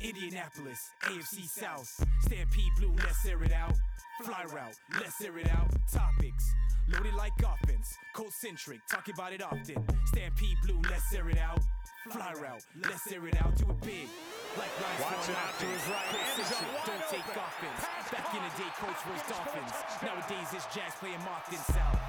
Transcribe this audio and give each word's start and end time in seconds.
Indianapolis, 0.00 0.90
AFC 1.02 1.48
South. 1.48 1.88
Stampede 2.22 2.72
Blue, 2.78 2.94
let's 2.98 3.24
air 3.26 3.42
it 3.42 3.52
out. 3.52 3.74
Fly 4.22 4.44
route, 4.52 4.76
let's 4.94 5.20
air 5.22 5.38
it 5.38 5.48
out. 5.50 5.68
Topics, 5.92 6.44
loaded 6.88 7.14
like 7.14 7.32
offense. 7.38 7.96
Cold 8.14 8.32
centric, 8.32 8.80
talking 8.90 9.14
about 9.14 9.32
it 9.32 9.42
often. 9.42 9.76
Stampede 10.06 10.56
Blue, 10.64 10.80
let's 10.90 11.12
air 11.14 11.28
it 11.28 11.38
out. 11.38 11.60
Fly 12.08 12.32
route, 12.40 12.64
let's 12.82 13.12
air 13.12 13.26
it 13.28 13.36
out. 13.44 13.54
Do 13.56 13.68
it 13.68 13.80
big. 13.82 14.08
Like 14.56 14.72
Ryan's 14.80 15.04
Watch 15.04 15.36
out 15.36 15.54
to 15.60 15.66
his 15.66 15.84
right. 15.88 16.08
Cold 16.10 16.80
don't 16.86 17.06
take 17.12 17.28
offense. 17.36 17.80
Back 18.10 18.28
in 18.34 18.40
the 18.40 18.52
day, 18.56 18.70
coach 18.80 19.00
was 19.04 19.20
Dolphins. 19.28 19.76
Nowadays, 20.02 20.48
it's 20.56 20.66
Jazz 20.74 20.96
playing 20.98 21.20
Markton 21.28 21.60
South. 21.70 22.00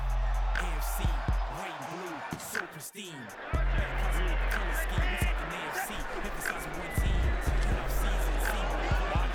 AFC, 0.56 1.04
white 1.60 1.76
and 1.76 1.88
blue, 1.92 2.16
so 2.40 2.60
pristine. 2.72 3.24
Back 3.52 3.68
cousin 4.04 4.24
with 4.26 4.36
the 4.36 4.50
color 4.56 4.76
scheme. 4.80 5.06
We 5.12 5.18
talking 5.22 5.52
AFC, 5.60 5.81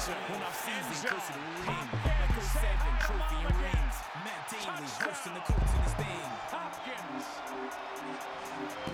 One 0.06 0.40
off 0.40 0.54
season, 0.62 1.10
closer 1.10 1.34
to 1.34 1.38
the 1.42 1.66
ring. 1.66 1.88
Echo 2.06 2.38
7, 2.38 2.62
trophy 3.02 3.42
and 3.42 3.58
rings. 3.58 3.96
Matt 4.22 4.46
hosting 5.02 5.34
the 5.34 5.42
in 5.42 5.82
his 5.82 5.94
thing. 5.98 6.22
Hopkins. 6.46 7.26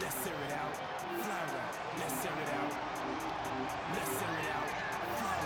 Let's 0.00 0.24
air 0.24 0.40
it 0.40 0.52
out. 0.56 0.72
Let's 2.00 2.24
air 2.24 2.32
it 2.32 2.48
out. 2.56 2.72
Let's 3.92 4.22
air 4.24 4.36
it 4.40 4.48
out. 4.56 4.68
Fly. 5.20 5.36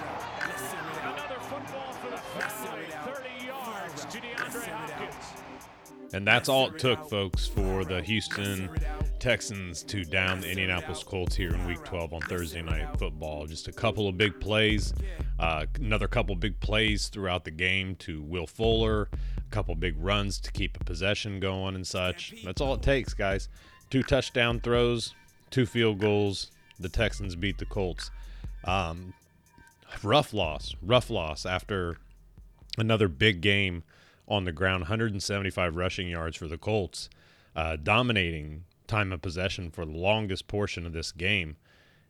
Let's 0.46 0.70
air 0.70 0.86
it 0.86 1.02
out. 1.02 1.18
Another 1.18 1.40
football 1.50 1.92
for 1.98 2.10
the 2.14 2.22
family. 2.22 2.86
30 2.86 3.46
yards 3.46 4.04
to 4.04 4.18
DeAndre. 4.22 4.70
Hopkins. 4.70 5.75
And 6.12 6.26
that's 6.26 6.48
all 6.48 6.68
it 6.68 6.78
took, 6.78 7.08
folks, 7.10 7.46
for 7.46 7.84
the 7.84 8.00
Houston 8.02 8.70
Texans 9.18 9.82
to 9.84 10.04
down 10.04 10.40
the 10.40 10.48
Indianapolis 10.48 11.02
Colts 11.02 11.34
here 11.34 11.52
in 11.52 11.66
Week 11.66 11.82
12 11.84 12.12
on 12.12 12.20
Thursday 12.22 12.62
Night 12.62 12.86
Football. 12.98 13.46
Just 13.46 13.68
a 13.68 13.72
couple 13.72 14.08
of 14.08 14.16
big 14.16 14.38
plays, 14.40 14.94
uh, 15.38 15.66
another 15.80 16.06
couple 16.06 16.34
big 16.36 16.58
plays 16.60 17.08
throughout 17.08 17.44
the 17.44 17.50
game 17.50 17.96
to 17.96 18.22
Will 18.22 18.46
Fuller, 18.46 19.08
a 19.36 19.50
couple 19.50 19.74
big 19.74 19.94
runs 19.98 20.38
to 20.40 20.52
keep 20.52 20.80
a 20.80 20.84
possession 20.84 21.40
going 21.40 21.74
and 21.74 21.86
such. 21.86 22.34
That's 22.44 22.60
all 22.60 22.74
it 22.74 22.82
takes, 22.82 23.14
guys. 23.14 23.48
Two 23.90 24.02
touchdown 24.02 24.60
throws, 24.60 25.14
two 25.50 25.66
field 25.66 25.98
goals. 25.98 26.50
The 26.78 26.88
Texans 26.88 27.34
beat 27.34 27.58
the 27.58 27.66
Colts. 27.66 28.10
Um, 28.64 29.14
rough 30.02 30.32
loss, 30.34 30.74
rough 30.82 31.10
loss 31.10 31.46
after 31.46 31.96
another 32.78 33.08
big 33.08 33.40
game 33.40 33.82
on 34.28 34.44
the 34.44 34.52
ground 34.52 34.82
175 34.82 35.76
rushing 35.76 36.08
yards 36.08 36.36
for 36.36 36.48
the 36.48 36.58
Colts, 36.58 37.08
uh, 37.54 37.76
dominating 37.76 38.64
time 38.86 39.12
of 39.12 39.22
possession 39.22 39.70
for 39.70 39.84
the 39.84 39.92
longest 39.92 40.48
portion 40.48 40.86
of 40.86 40.92
this 40.92 41.12
game. 41.12 41.56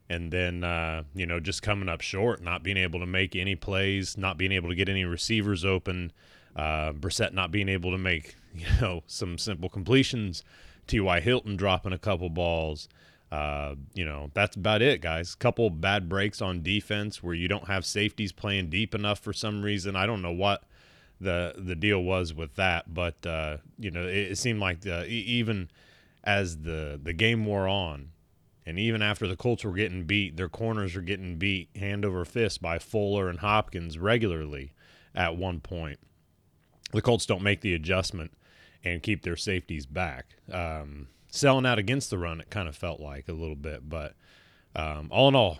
And 0.09 0.31
then, 0.31 0.63
uh, 0.63 1.03
you 1.13 1.25
know, 1.25 1.39
just 1.39 1.61
coming 1.61 1.89
up 1.89 2.01
short, 2.01 2.41
not 2.41 2.63
being 2.63 2.77
able 2.77 2.99
to 3.01 3.05
make 3.05 3.35
any 3.35 3.55
plays, 3.55 4.17
not 4.17 4.37
being 4.37 4.53
able 4.53 4.69
to 4.69 4.75
get 4.75 4.87
any 4.87 5.03
receivers 5.03 5.65
open, 5.65 6.13
uh, 6.55 6.93
Brissett 6.93 7.33
not 7.33 7.51
being 7.51 7.69
able 7.69 7.91
to 7.91 7.97
make, 7.97 8.35
you 8.55 8.65
know, 8.81 9.03
some 9.05 9.37
simple 9.37 9.69
completions, 9.69 10.43
T.Y. 10.87 11.19
Hilton 11.19 11.57
dropping 11.57 11.93
a 11.93 11.97
couple 11.97 12.29
balls. 12.29 12.87
Uh, 13.29 13.75
you 13.93 14.05
know, 14.05 14.31
that's 14.33 14.55
about 14.55 14.81
it, 14.81 15.01
guys. 15.01 15.35
Couple 15.35 15.69
bad 15.69 16.07
breaks 16.07 16.41
on 16.41 16.63
defense 16.63 17.21
where 17.21 17.33
you 17.33 17.49
don't 17.49 17.67
have 17.67 17.85
safeties 17.85 18.31
playing 18.31 18.69
deep 18.69 18.95
enough 18.95 19.19
for 19.19 19.33
some 19.33 19.61
reason. 19.61 19.97
I 19.97 20.05
don't 20.05 20.21
know 20.21 20.31
what 20.31 20.63
the 21.19 21.53
the 21.57 21.75
deal 21.75 22.03
was 22.03 22.33
with 22.33 22.55
that, 22.55 22.93
but 22.93 23.25
uh, 23.25 23.57
you 23.77 23.91
know, 23.91 24.03
it, 24.03 24.31
it 24.31 24.37
seemed 24.37 24.59
like 24.59 24.81
the, 24.81 25.05
even 25.07 25.69
as 26.23 26.59
the 26.59 26.99
the 27.01 27.13
game 27.13 27.45
wore 27.45 27.67
on, 27.67 28.09
and 28.65 28.77
even 28.77 29.01
after 29.01 29.27
the 29.27 29.35
Colts 29.35 29.63
were 29.63 29.73
getting 29.73 30.03
beat, 30.03 30.37
their 30.37 30.49
corners 30.49 30.95
were 30.95 31.01
getting 31.01 31.37
beat 31.37 31.69
hand 31.75 32.05
over 32.05 32.23
fist 32.25 32.61
by 32.61 32.79
Fuller 32.79 33.29
and 33.29 33.39
Hopkins 33.39 33.97
regularly 33.97 34.73
at 35.15 35.35
one 35.35 35.59
point. 35.59 35.99
The 36.91 37.01
Colts 37.01 37.25
don't 37.25 37.43
make 37.43 37.61
the 37.61 37.73
adjustment 37.73 38.31
and 38.83 39.03
keep 39.03 39.23
their 39.23 39.35
safeties 39.35 39.85
back. 39.85 40.35
Um, 40.51 41.07
selling 41.29 41.65
out 41.65 41.79
against 41.79 42.09
the 42.09 42.17
run, 42.17 42.39
it 42.39 42.49
kind 42.49 42.67
of 42.67 42.75
felt 42.75 42.99
like 42.99 43.27
a 43.27 43.33
little 43.33 43.55
bit, 43.55 43.89
but 43.89 44.15
um, 44.75 45.07
all 45.11 45.27
in 45.27 45.35
all, 45.35 45.59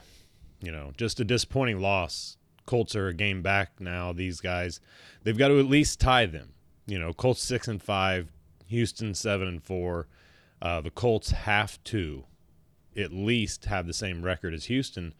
you 0.62 0.72
know, 0.72 0.92
just 0.98 1.20
a 1.20 1.26
disappointing 1.26 1.80
loss. 1.82 2.37
Colts 2.68 2.96
are 2.96 3.08
a 3.08 3.14
game 3.14 3.42
back 3.42 3.80
now. 3.80 4.14
These 4.14 4.40
guys, 4.42 4.80
they've 5.24 5.38
got 5.38 5.48
to 5.48 5.60
at 5.60 5.66
least 5.66 6.00
tie 6.00 6.28
them. 6.28 6.54
You 6.86 7.00
know, 7.00 7.14
Colts 7.14 7.42
six 7.42 7.68
and 7.68 7.82
five, 7.82 8.32
Houston 8.68 9.16
seven 9.16 9.48
and 9.48 9.64
four. 9.64 10.08
Uh, 10.62 10.82
the 10.82 10.92
Colts 10.92 11.32
have 11.32 11.84
to 11.86 12.26
at 12.96 13.12
least 13.12 13.66
have 13.66 13.88
the 13.88 13.94
same 13.94 14.24
record 14.24 14.54
as 14.54 14.66
Houston 14.66 15.14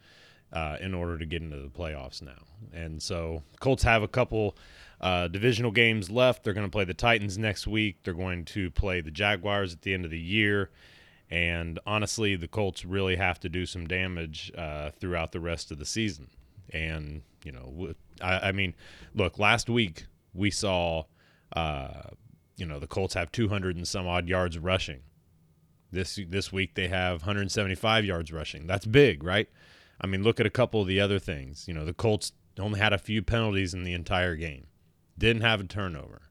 uh, 0.52 0.76
in 0.80 0.94
order 0.94 1.18
to 1.18 1.26
get 1.26 1.42
into 1.42 1.58
the 1.58 1.68
playoffs 1.68 2.22
now. 2.22 2.44
And 2.72 3.02
so 3.02 3.42
Colts 3.60 3.82
have 3.82 4.02
a 4.02 4.08
couple 4.08 4.56
uh, 5.00 5.28
divisional 5.28 5.70
games 5.70 6.10
left. 6.10 6.42
They're 6.42 6.54
going 6.54 6.66
to 6.66 6.72
play 6.72 6.84
the 6.84 6.94
Titans 6.94 7.38
next 7.38 7.66
week. 7.66 7.98
They're 8.02 8.14
going 8.14 8.44
to 8.46 8.70
play 8.70 9.00
the 9.00 9.10
Jaguars 9.10 9.72
at 9.72 9.82
the 9.82 9.94
end 9.94 10.04
of 10.04 10.10
the 10.10 10.18
year. 10.18 10.70
And 11.30 11.78
honestly, 11.86 12.36
the 12.36 12.48
Colts 12.48 12.84
really 12.84 13.16
have 13.16 13.38
to 13.40 13.48
do 13.48 13.66
some 13.66 13.86
damage 13.86 14.50
uh, 14.56 14.90
throughout 14.98 15.32
the 15.32 15.40
rest 15.40 15.70
of 15.70 15.78
the 15.78 15.84
season. 15.84 16.30
And 16.72 17.22
you 17.44 17.52
know, 17.52 17.94
I 18.20 18.52
mean, 18.52 18.74
look, 19.14 19.38
last 19.38 19.70
week 19.70 20.06
we 20.34 20.50
saw, 20.50 21.04
uh, 21.54 22.02
you 22.56 22.66
know, 22.66 22.78
the 22.78 22.86
Colts 22.86 23.14
have 23.14 23.30
200 23.32 23.76
and 23.76 23.86
some 23.86 24.06
odd 24.06 24.28
yards 24.28 24.58
rushing. 24.58 25.00
This 25.90 26.18
this 26.28 26.52
week 26.52 26.74
they 26.74 26.88
have 26.88 27.22
175 27.22 28.04
yards 28.04 28.32
rushing. 28.32 28.66
That's 28.66 28.84
big, 28.84 29.22
right? 29.22 29.48
I 30.00 30.06
mean, 30.06 30.22
look 30.22 30.38
at 30.38 30.46
a 30.46 30.50
couple 30.50 30.82
of 30.82 30.86
the 30.86 31.00
other 31.00 31.18
things. 31.18 31.66
You 31.66 31.74
know, 31.74 31.84
the 31.84 31.94
Colts 31.94 32.32
only 32.58 32.78
had 32.78 32.92
a 32.92 32.98
few 32.98 33.22
penalties 33.22 33.72
in 33.72 33.84
the 33.84 33.94
entire 33.94 34.36
game. 34.36 34.66
Didn't 35.16 35.42
have 35.42 35.60
a 35.60 35.64
turnover. 35.64 36.22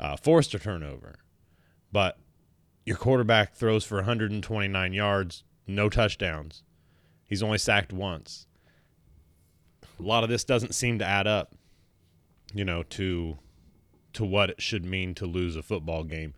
Uh, 0.00 0.16
forced 0.16 0.54
a 0.54 0.58
turnover. 0.58 1.16
But 1.92 2.18
your 2.84 2.96
quarterback 2.96 3.54
throws 3.54 3.84
for 3.84 3.96
129 3.96 4.92
yards, 4.92 5.44
no 5.66 5.88
touchdowns. 5.88 6.62
He's 7.26 7.42
only 7.42 7.58
sacked 7.58 7.92
once. 7.92 8.47
A 9.98 10.02
lot 10.02 10.24
of 10.24 10.30
this 10.30 10.44
doesn't 10.44 10.74
seem 10.74 10.98
to 10.98 11.04
add 11.04 11.26
up, 11.26 11.54
you 12.54 12.64
know, 12.64 12.82
to 12.84 13.38
to 14.14 14.24
what 14.24 14.50
it 14.50 14.60
should 14.60 14.84
mean 14.84 15.14
to 15.14 15.26
lose 15.26 15.54
a 15.54 15.62
football 15.62 16.02
game, 16.02 16.34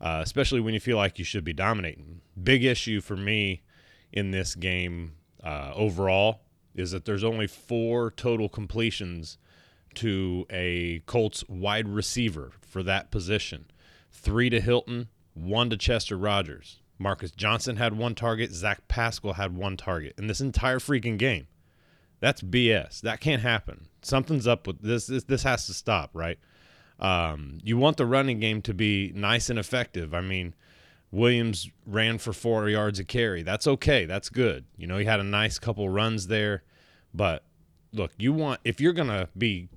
uh, 0.00 0.20
especially 0.22 0.60
when 0.60 0.74
you 0.74 0.80
feel 0.80 0.96
like 0.96 1.18
you 1.18 1.24
should 1.24 1.44
be 1.44 1.52
dominating. 1.52 2.20
Big 2.42 2.64
issue 2.64 3.00
for 3.00 3.16
me 3.16 3.62
in 4.12 4.30
this 4.30 4.54
game 4.54 5.12
uh, 5.42 5.72
overall 5.74 6.40
is 6.74 6.90
that 6.90 7.04
there's 7.04 7.24
only 7.24 7.46
four 7.46 8.10
total 8.10 8.48
completions 8.48 9.38
to 9.94 10.44
a 10.50 11.02
Colts 11.06 11.44
wide 11.48 11.88
receiver 11.88 12.52
for 12.60 12.82
that 12.82 13.10
position. 13.10 13.66
Three 14.10 14.50
to 14.50 14.60
Hilton, 14.60 15.08
one 15.34 15.70
to 15.70 15.76
Chester 15.76 16.16
Rogers. 16.16 16.80
Marcus 16.98 17.30
Johnson 17.30 17.76
had 17.76 17.96
one 17.96 18.14
target. 18.14 18.52
Zach 18.52 18.86
Pascal 18.88 19.34
had 19.34 19.56
one 19.56 19.76
target 19.76 20.14
in 20.18 20.26
this 20.26 20.40
entire 20.40 20.78
freaking 20.78 21.18
game. 21.18 21.46
That's 22.20 22.42
BS. 22.42 23.00
That 23.02 23.20
can't 23.20 23.42
happen. 23.42 23.88
Something's 24.02 24.46
up 24.46 24.66
with 24.66 24.80
this. 24.80 25.06
This, 25.06 25.24
this 25.24 25.42
has 25.42 25.66
to 25.66 25.74
stop, 25.74 26.10
right? 26.14 26.38
Um, 26.98 27.58
you 27.62 27.76
want 27.76 27.96
the 27.96 28.06
running 28.06 28.40
game 28.40 28.62
to 28.62 28.74
be 28.74 29.12
nice 29.14 29.50
and 29.50 29.58
effective. 29.58 30.14
I 30.14 30.20
mean, 30.20 30.54
Williams 31.10 31.70
ran 31.86 32.18
for 32.18 32.32
four 32.32 32.68
yards 32.68 32.98
a 32.98 33.04
carry. 33.04 33.42
That's 33.42 33.66
okay. 33.66 34.04
That's 34.04 34.28
good. 34.28 34.64
You 34.76 34.86
know, 34.86 34.98
he 34.98 35.04
had 35.04 35.20
a 35.20 35.24
nice 35.24 35.58
couple 35.58 35.88
runs 35.88 36.26
there. 36.26 36.62
But 37.12 37.44
look, 37.92 38.12
you 38.18 38.32
want 38.32 38.60
if 38.64 38.80
you're 38.80 38.92
gonna 38.92 39.28
be 39.36 39.68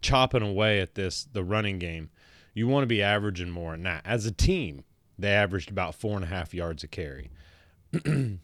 chopping 0.00 0.42
away 0.42 0.80
at 0.80 0.94
this 0.94 1.24
the 1.32 1.42
running 1.42 1.78
game, 1.78 2.10
you 2.54 2.68
want 2.68 2.84
to 2.84 2.88
be 2.88 3.02
averaging 3.02 3.50
more. 3.50 3.76
That 3.76 4.02
as 4.04 4.26
a 4.26 4.32
team, 4.32 4.84
they 5.18 5.30
averaged 5.30 5.70
about 5.70 5.94
four 5.94 6.14
and 6.14 6.24
a 6.24 6.28
half 6.28 6.54
yards 6.54 6.84
a 6.84 6.88
carry. 6.88 7.30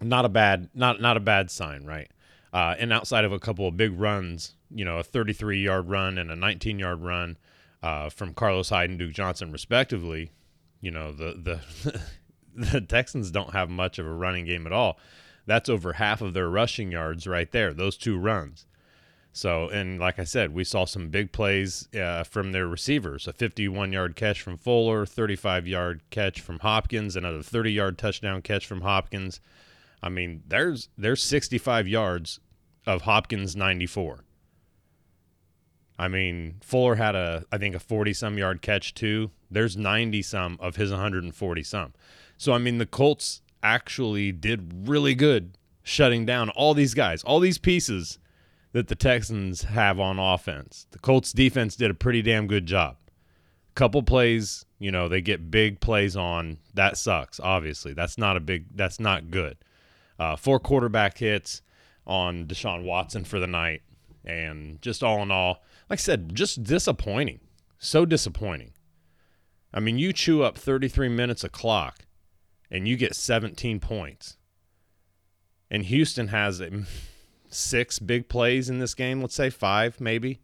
not 0.00 0.24
a 0.24 0.28
bad 0.28 0.70
not 0.74 1.00
not 1.00 1.16
a 1.16 1.20
bad 1.20 1.50
sign, 1.50 1.84
right? 1.84 2.10
Uh, 2.54 2.76
and 2.78 2.92
outside 2.92 3.24
of 3.24 3.32
a 3.32 3.38
couple 3.40 3.66
of 3.66 3.76
big 3.76 3.98
runs, 3.98 4.54
you 4.70 4.84
know, 4.84 4.98
a 4.98 5.02
33 5.02 5.60
yard 5.60 5.88
run 5.88 6.16
and 6.16 6.30
a 6.30 6.36
19 6.36 6.78
yard 6.78 7.02
run 7.02 7.36
uh, 7.82 8.08
from 8.08 8.32
Carlos 8.32 8.68
Hyde 8.68 8.90
and 8.90 8.98
Duke 8.98 9.12
Johnson, 9.12 9.50
respectively, 9.50 10.30
you 10.80 10.92
know, 10.92 11.12
the 11.12 11.60
the 11.74 12.00
the 12.72 12.80
Texans 12.80 13.32
don't 13.32 13.52
have 13.52 13.68
much 13.68 13.98
of 13.98 14.06
a 14.06 14.14
running 14.14 14.44
game 14.44 14.66
at 14.66 14.72
all. 14.72 14.98
That's 15.46 15.68
over 15.68 15.94
half 15.94 16.22
of 16.22 16.32
their 16.32 16.48
rushing 16.48 16.92
yards 16.92 17.26
right 17.26 17.50
there. 17.50 17.74
Those 17.74 17.96
two 17.96 18.16
runs. 18.16 18.66
So, 19.32 19.68
and 19.68 19.98
like 19.98 20.20
I 20.20 20.24
said, 20.24 20.54
we 20.54 20.62
saw 20.62 20.84
some 20.84 21.08
big 21.08 21.32
plays 21.32 21.88
uh, 21.92 22.22
from 22.22 22.52
their 22.52 22.68
receivers 22.68 23.26
a 23.26 23.32
51 23.32 23.92
yard 23.92 24.14
catch 24.14 24.40
from 24.40 24.56
Fuller, 24.56 25.04
35 25.04 25.66
yard 25.66 26.02
catch 26.10 26.40
from 26.40 26.60
Hopkins, 26.60 27.16
another 27.16 27.42
30 27.42 27.72
yard 27.72 27.98
touchdown 27.98 28.42
catch 28.42 28.64
from 28.64 28.82
Hopkins. 28.82 29.40
I 30.04 30.10
mean, 30.10 30.42
there's 30.46 30.90
there's 30.98 31.22
65 31.22 31.88
yards 31.88 32.38
of 32.86 33.02
Hopkins 33.02 33.56
94. 33.56 34.22
I 35.98 36.08
mean, 36.08 36.56
Fuller 36.60 36.96
had 36.96 37.14
a 37.14 37.46
I 37.50 37.56
think 37.56 37.74
a 37.74 37.80
40 37.80 38.12
some 38.12 38.36
yard 38.36 38.60
catch 38.60 38.92
too. 38.92 39.30
There's 39.50 39.78
90 39.78 40.20
some 40.20 40.58
of 40.60 40.76
his 40.76 40.90
140 40.90 41.62
some. 41.62 41.94
So 42.36 42.52
I 42.52 42.58
mean, 42.58 42.76
the 42.76 42.84
Colts 42.84 43.40
actually 43.62 44.30
did 44.30 44.86
really 44.86 45.14
good 45.14 45.56
shutting 45.82 46.26
down 46.26 46.50
all 46.50 46.74
these 46.74 46.92
guys, 46.92 47.24
all 47.24 47.40
these 47.40 47.56
pieces 47.56 48.18
that 48.72 48.88
the 48.88 48.94
Texans 48.94 49.62
have 49.62 49.98
on 49.98 50.18
offense. 50.18 50.86
The 50.90 50.98
Colts 50.98 51.32
defense 51.32 51.76
did 51.76 51.90
a 51.90 51.94
pretty 51.94 52.20
damn 52.20 52.46
good 52.46 52.66
job. 52.66 52.98
Couple 53.74 54.02
plays, 54.02 54.66
you 54.78 54.92
know, 54.92 55.08
they 55.08 55.22
get 55.22 55.50
big 55.50 55.80
plays 55.80 56.14
on. 56.14 56.58
That 56.74 56.98
sucks. 56.98 57.40
Obviously, 57.40 57.94
that's 57.94 58.18
not 58.18 58.36
a 58.36 58.40
big. 58.40 58.66
That's 58.76 59.00
not 59.00 59.30
good. 59.30 59.56
Uh, 60.18 60.36
four 60.36 60.60
quarterback 60.60 61.18
hits 61.18 61.62
on 62.06 62.46
Deshaun 62.46 62.84
Watson 62.84 63.24
for 63.24 63.40
the 63.40 63.46
night, 63.46 63.82
and 64.24 64.80
just 64.80 65.02
all 65.02 65.22
in 65.22 65.30
all, 65.30 65.62
like 65.90 65.98
I 65.98 66.02
said, 66.02 66.34
just 66.34 66.62
disappointing. 66.62 67.40
So 67.78 68.04
disappointing. 68.04 68.72
I 69.72 69.80
mean, 69.80 69.98
you 69.98 70.12
chew 70.12 70.42
up 70.42 70.56
33 70.56 71.08
minutes 71.08 71.44
of 71.44 71.52
clock, 71.52 72.06
and 72.70 72.86
you 72.86 72.96
get 72.96 73.14
17 73.14 73.80
points. 73.80 74.36
And 75.70 75.84
Houston 75.84 76.28
has 76.28 76.62
six 77.48 77.98
big 77.98 78.28
plays 78.28 78.68
in 78.68 78.78
this 78.78 78.94
game, 78.94 79.20
let's 79.20 79.34
say 79.34 79.50
five 79.50 80.00
maybe, 80.00 80.40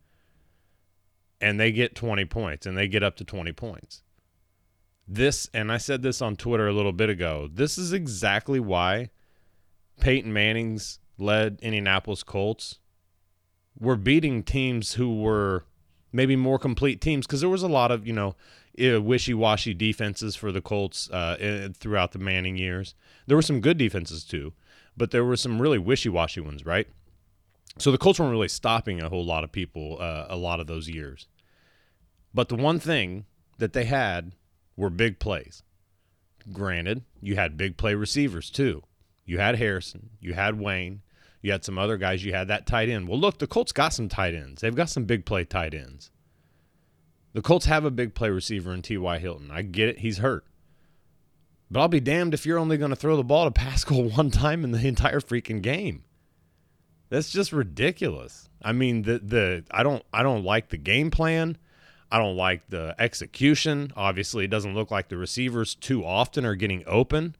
and 1.40 1.58
they 1.58 1.72
get 1.72 1.94
20 1.94 2.24
points 2.26 2.66
and 2.66 2.76
they 2.76 2.88
get 2.88 3.02
up 3.02 3.16
to 3.16 3.24
20 3.24 3.52
points. 3.52 4.02
This, 5.08 5.50
and 5.52 5.72
I 5.72 5.78
said 5.78 6.02
this 6.02 6.22
on 6.22 6.36
Twitter 6.36 6.68
a 6.68 6.72
little 6.72 6.92
bit 6.92 7.10
ago, 7.10 7.48
this 7.52 7.78
is 7.78 7.92
exactly 7.92 8.60
why 8.60 9.10
Peyton 10.00 10.32
Manning's 10.32 10.98
led 11.18 11.58
Indianapolis 11.62 12.22
Colts 12.22 12.78
were 13.78 13.96
beating 13.96 14.42
teams 14.42 14.94
who 14.94 15.20
were 15.20 15.64
maybe 16.12 16.36
more 16.36 16.58
complete 16.58 17.00
teams 17.00 17.26
because 17.26 17.40
there 17.40 17.48
was 17.48 17.62
a 17.62 17.68
lot 17.68 17.90
of, 17.90 18.06
you 18.06 18.12
know, 18.12 18.34
wishy-washy 18.76 19.74
defenses 19.74 20.34
for 20.36 20.50
the 20.50 20.60
Colts 20.60 21.10
uh, 21.10 21.68
throughout 21.78 22.12
the 22.12 22.18
Manning 22.18 22.56
years. 22.56 22.94
There 23.26 23.36
were 23.36 23.42
some 23.42 23.60
good 23.60 23.78
defenses 23.78 24.24
too, 24.24 24.52
but 24.96 25.10
there 25.10 25.24
were 25.24 25.36
some 25.36 25.60
really 25.60 25.78
wishy-washy 25.78 26.40
ones, 26.40 26.64
right? 26.64 26.88
So 27.78 27.92
the 27.92 27.98
Colts 27.98 28.18
weren't 28.18 28.32
really 28.32 28.48
stopping 28.48 29.00
a 29.00 29.08
whole 29.08 29.24
lot 29.24 29.44
of 29.44 29.52
people 29.52 29.98
uh, 30.00 30.26
a 30.28 30.36
lot 30.36 30.60
of 30.60 30.66
those 30.66 30.88
years. 30.88 31.28
But 32.34 32.48
the 32.48 32.56
one 32.56 32.78
thing 32.80 33.26
that 33.58 33.72
they 33.72 33.84
had 33.84 34.32
were 34.76 34.90
big 34.90 35.18
plays. 35.18 35.62
Granted, 36.52 37.02
you 37.20 37.36
had 37.36 37.56
big 37.56 37.76
play 37.76 37.94
receivers 37.94 38.50
too. 38.50 38.82
You 39.30 39.38
had 39.38 39.54
Harrison, 39.54 40.10
you 40.18 40.34
had 40.34 40.58
Wayne, 40.58 41.02
you 41.40 41.52
had 41.52 41.64
some 41.64 41.78
other 41.78 41.96
guys, 41.96 42.24
you 42.24 42.32
had 42.32 42.48
that 42.48 42.66
tight 42.66 42.88
end. 42.88 43.06
Well, 43.06 43.16
look, 43.16 43.38
the 43.38 43.46
Colts 43.46 43.70
got 43.70 43.92
some 43.92 44.08
tight 44.08 44.34
ends. 44.34 44.60
They've 44.60 44.74
got 44.74 44.90
some 44.90 45.04
big 45.04 45.24
play 45.24 45.44
tight 45.44 45.72
ends. 45.72 46.10
The 47.32 47.40
Colts 47.40 47.66
have 47.66 47.84
a 47.84 47.92
big 47.92 48.16
play 48.16 48.28
receiver 48.28 48.74
in 48.74 48.82
T.Y. 48.82 49.18
Hilton. 49.20 49.52
I 49.52 49.62
get 49.62 49.88
it, 49.88 50.00
he's 50.00 50.18
hurt. 50.18 50.44
But 51.70 51.78
I'll 51.78 51.86
be 51.86 52.00
damned 52.00 52.34
if 52.34 52.44
you're 52.44 52.58
only 52.58 52.76
going 52.76 52.90
to 52.90 52.96
throw 52.96 53.16
the 53.16 53.22
ball 53.22 53.44
to 53.44 53.50
Pascal 53.52 54.02
one 54.02 54.32
time 54.32 54.64
in 54.64 54.72
the 54.72 54.84
entire 54.84 55.20
freaking 55.20 55.62
game. 55.62 56.02
That's 57.08 57.30
just 57.30 57.52
ridiculous. 57.52 58.48
I 58.60 58.72
mean, 58.72 59.02
the 59.02 59.20
the 59.20 59.64
I 59.70 59.84
don't 59.84 60.02
I 60.12 60.24
don't 60.24 60.42
like 60.42 60.70
the 60.70 60.76
game 60.76 61.12
plan. 61.12 61.56
I 62.10 62.18
don't 62.18 62.36
like 62.36 62.68
the 62.68 62.96
execution. 62.98 63.92
Obviously, 63.94 64.46
it 64.46 64.50
doesn't 64.50 64.74
look 64.74 64.90
like 64.90 65.08
the 65.08 65.16
receivers 65.16 65.76
too 65.76 66.04
often 66.04 66.44
are 66.44 66.56
getting 66.56 66.82
open. 66.88 67.36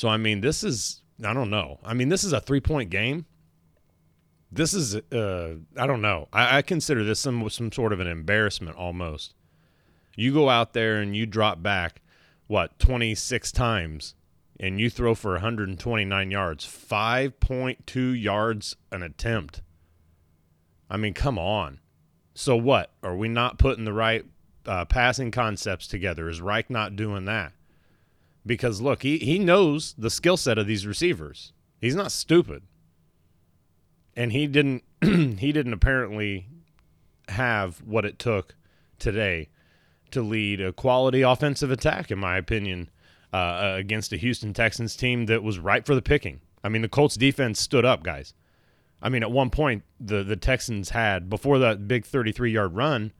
So 0.00 0.08
I 0.08 0.16
mean, 0.16 0.40
this 0.40 0.64
is 0.64 1.02
I 1.22 1.34
don't 1.34 1.50
know. 1.50 1.78
I 1.84 1.92
mean, 1.92 2.08
this 2.08 2.24
is 2.24 2.32
a 2.32 2.40
three 2.40 2.62
point 2.62 2.88
game. 2.88 3.26
This 4.50 4.72
is 4.72 4.96
uh 4.96 5.56
I 5.76 5.86
don't 5.86 6.00
know. 6.00 6.26
I, 6.32 6.56
I 6.56 6.62
consider 6.62 7.04
this 7.04 7.20
some 7.20 7.50
some 7.50 7.70
sort 7.70 7.92
of 7.92 8.00
an 8.00 8.06
embarrassment 8.06 8.78
almost. 8.78 9.34
You 10.16 10.32
go 10.32 10.48
out 10.48 10.72
there 10.72 11.02
and 11.02 11.14
you 11.14 11.26
drop 11.26 11.62
back 11.62 12.00
what 12.46 12.78
26 12.78 13.52
times 13.52 14.14
and 14.58 14.80
you 14.80 14.88
throw 14.88 15.14
for 15.14 15.32
129 15.32 16.30
yards, 16.30 16.64
5.2 16.64 18.22
yards 18.22 18.76
an 18.90 19.02
attempt. 19.02 19.60
I 20.88 20.96
mean, 20.96 21.12
come 21.12 21.38
on. 21.38 21.78
So 22.32 22.56
what? 22.56 22.90
Are 23.02 23.14
we 23.14 23.28
not 23.28 23.58
putting 23.58 23.84
the 23.84 23.92
right 23.92 24.24
uh, 24.64 24.86
passing 24.86 25.30
concepts 25.30 25.86
together? 25.86 26.26
Is 26.30 26.40
Reich 26.40 26.70
not 26.70 26.96
doing 26.96 27.26
that? 27.26 27.52
Because 28.44 28.80
look, 28.80 29.02
he, 29.02 29.18
he 29.18 29.38
knows 29.38 29.94
the 29.98 30.10
skill 30.10 30.36
set 30.36 30.58
of 30.58 30.66
these 30.66 30.86
receivers. 30.86 31.52
He's 31.80 31.94
not 31.94 32.12
stupid. 32.12 32.62
And 34.16 34.32
he 34.32 34.46
didn't 34.46 34.82
he 35.02 35.52
didn't 35.52 35.72
apparently 35.72 36.48
have 37.28 37.82
what 37.82 38.04
it 38.04 38.18
took 38.18 38.54
today 38.98 39.48
to 40.10 40.22
lead 40.22 40.60
a 40.60 40.72
quality 40.72 41.22
offensive 41.22 41.70
attack, 41.70 42.10
in 42.10 42.18
my 42.18 42.36
opinion 42.36 42.90
uh, 43.32 43.74
against 43.76 44.12
a 44.12 44.16
Houston 44.16 44.52
Texans 44.52 44.96
team 44.96 45.26
that 45.26 45.42
was 45.42 45.58
ripe 45.58 45.86
for 45.86 45.94
the 45.94 46.02
picking. 46.02 46.40
I 46.62 46.68
mean, 46.68 46.82
the 46.82 46.88
Colts 46.88 47.16
defense 47.16 47.60
stood 47.60 47.84
up, 47.84 48.02
guys. 48.02 48.34
I 49.02 49.08
mean, 49.08 49.22
at 49.22 49.30
one 49.30 49.50
point, 49.50 49.82
the 49.98 50.22
the 50.22 50.36
Texans 50.36 50.90
had 50.90 51.30
before 51.30 51.58
that 51.60 51.88
big 51.88 52.04
33 52.04 52.52
yard 52.52 52.74
run, 52.74 53.12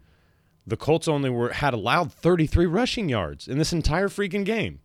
the 0.66 0.76
Colts 0.76 1.08
only 1.08 1.30
were 1.30 1.52
had 1.52 1.72
allowed 1.72 2.12
33 2.12 2.66
rushing 2.66 3.08
yards 3.08 3.48
in 3.48 3.56
this 3.56 3.72
entire 3.72 4.08
freaking 4.08 4.44
game. 4.44 4.80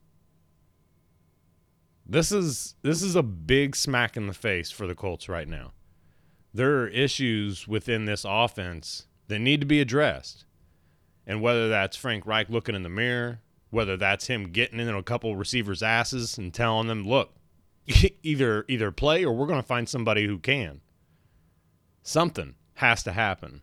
This 2.06 2.32
is 2.32 2.76
this 2.84 3.02
is 3.02 3.16
a 3.16 3.24
big 3.24 3.76
smack 3.76 4.16
in 4.16 4.28
the 4.28 4.34
face 4.34 4.70
for 4.70 4.86
the 4.86 4.96
Colts 4.96 5.28
right 5.28 5.48
now. 5.48 5.74
There 6.54 6.82
are 6.82 6.88
issues 6.88 7.68
within 7.68 8.06
this 8.06 8.26
offense 8.28 9.08
that 9.28 9.40
need 9.40 9.60
to 9.62 9.66
be 9.66 9.82
addressed. 9.82 10.46
And 11.26 11.42
whether 11.42 11.68
that's 11.68 11.98
Frank 11.98 12.28
Reich 12.28 12.50
looking 12.50 12.76
in 12.76 12.84
the 12.84 12.90
mirror, 12.90 13.42
whether 13.72 13.98
that's 13.98 14.28
him 14.28 14.52
getting 14.52 14.80
in 14.80 14.90
a 14.90 15.02
couple 15.02 15.36
receivers' 15.36 15.82
asses 15.82 16.38
and 16.38 16.54
telling 16.54 16.88
them, 16.88 17.08
"Look, 17.08 17.36
either 18.24 18.66
either 18.68 18.92
play 18.92 19.26
or 19.26 19.36
we're 19.36 19.48
going 19.48 19.62
to 19.62 19.68
find 19.68 19.90
somebody 19.90 20.28
who 20.28 20.38
can." 20.38 20.82
Something 22.04 22.54
has 22.76 23.02
to 23.04 23.14
happen 23.14 23.62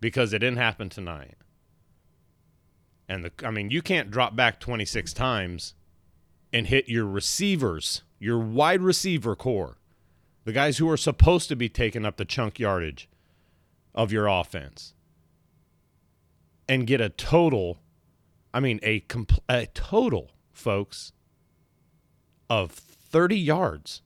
because 0.00 0.32
it 0.32 0.38
didn't 0.38 0.56
happen 0.56 0.88
tonight. 0.88 1.34
And 3.06 3.24
the 3.24 3.32
I 3.44 3.50
mean, 3.50 3.70
you 3.70 3.82
can't 3.82 4.10
drop 4.10 4.34
back 4.34 4.60
26 4.60 5.12
times 5.12 5.74
and 6.52 6.66
hit 6.66 6.88
your 6.88 7.06
receivers, 7.06 8.02
your 8.18 8.38
wide 8.38 8.80
receiver 8.80 9.36
corps, 9.36 9.78
the 10.44 10.52
guys 10.52 10.78
who 10.78 10.88
are 10.88 10.96
supposed 10.96 11.48
to 11.48 11.56
be 11.56 11.68
taking 11.68 12.04
up 12.04 12.16
the 12.16 12.24
chunk 12.24 12.58
yardage 12.58 13.08
of 13.94 14.12
your 14.12 14.26
offense, 14.26 14.94
and 16.68 16.86
get 16.86 17.00
a 17.00 17.08
total 17.08 17.80
I 18.52 18.60
mean, 18.60 18.80
a, 18.82 19.00
compl- 19.00 19.40
a 19.48 19.66
total, 19.66 20.32
folks, 20.52 21.12
of 22.48 22.72
30 22.72 23.36
yards 23.36 24.02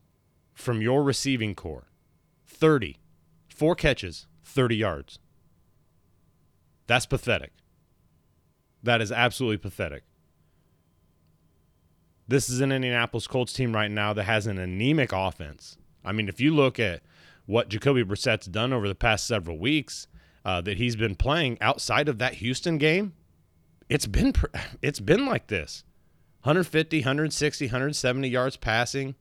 from 0.53 0.83
your 0.83 1.03
receiving 1.03 1.55
corps. 1.55 1.89
30. 2.47 2.99
Four 3.49 3.75
catches, 3.75 4.27
30 4.45 4.77
yards. 4.77 5.19
That's 6.87 7.07
pathetic. 7.07 7.53
That 8.83 9.01
is 9.01 9.13
absolutely 9.13 9.59
pathetic 9.59 10.03
this 12.29 12.49
is 12.49 12.61
an 12.61 12.73
Indianapolis 12.73 13.27
Colts 13.27 13.53
team 13.53 13.75
right 13.75 13.91
now 13.91 14.13
that 14.13 14.25
has 14.25 14.47
an 14.47 14.59
anemic 14.59 15.13
offense. 15.13 15.77
I 16.05 16.13
mean, 16.13 16.29
if 16.29 16.41
you 16.41 16.55
look 16.55 16.79
at 16.79 17.03
what 17.47 17.69
Jacoby 17.69 18.03
Brissett's 18.03 18.47
done 18.47 18.73
over 18.73 18.89
the 18.89 18.95
past 18.95 19.27
several 19.27 19.59
weeks, 19.59 20.07
uh, 20.45 20.61
that 20.61 20.77
he's 20.77 20.97
been 20.97 21.15
playing 21.15 21.59
outside 21.61 22.09
of 22.09 22.19
that 22.19 22.35
Houston 22.35 22.79
game, 22.79 23.15
it's 23.89 24.07
been 24.07 24.33
it's 24.83 25.01
been 25.01 25.27
like 25.27 25.49
this. 25.49 25.85
150 26.43 26.99
160 26.99 27.67
170 27.67 28.29
yards 28.29 28.57
passing. 28.57 29.15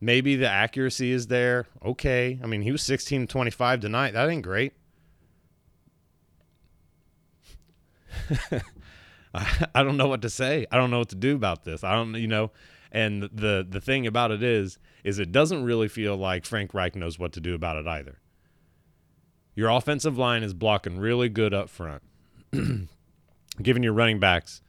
Maybe 0.00 0.36
the 0.36 0.48
accuracy 0.48 1.12
is 1.12 1.26
there. 1.26 1.66
Okay. 1.84 2.38
I 2.42 2.46
mean 2.46 2.62
he 2.62 2.72
was 2.72 2.82
16 2.82 3.26
25 3.26 3.80
tonight. 3.80 4.12
That 4.12 4.28
ain't 4.30 4.42
great. 4.42 4.72
I, 9.74 9.82
don't 9.82 9.96
know 9.96 10.08
what 10.08 10.22
to 10.22 10.30
say. 10.30 10.66
I 10.70 10.76
don't 10.76 10.90
know 10.90 10.98
what 10.98 11.10
to 11.10 11.16
do 11.16 11.36
about 11.36 11.64
this. 11.64 11.84
I 11.84 11.94
don't, 11.94 12.14
you 12.14 12.26
know, 12.26 12.50
and 12.90 13.22
the 13.22 13.64
the 13.68 13.80
thing 13.80 14.06
about 14.06 14.30
it 14.32 14.42
is, 14.42 14.78
is 15.04 15.18
it 15.18 15.30
doesn't 15.30 15.62
really 15.64 15.88
feel 15.88 16.16
like 16.16 16.44
Frank 16.44 16.74
Reich 16.74 16.96
knows 16.96 17.18
what 17.18 17.32
to 17.34 17.40
do 17.40 17.54
about 17.54 17.76
it 17.76 17.86
either. 17.86 18.18
Your 19.54 19.68
offensive 19.68 20.18
line 20.18 20.42
is 20.42 20.54
blocking 20.54 20.98
really 20.98 21.28
good 21.28 21.54
up 21.54 21.68
front, 21.68 22.02
giving 23.62 23.82
your 23.82 23.92
running 23.92 24.18
backs 24.18 24.62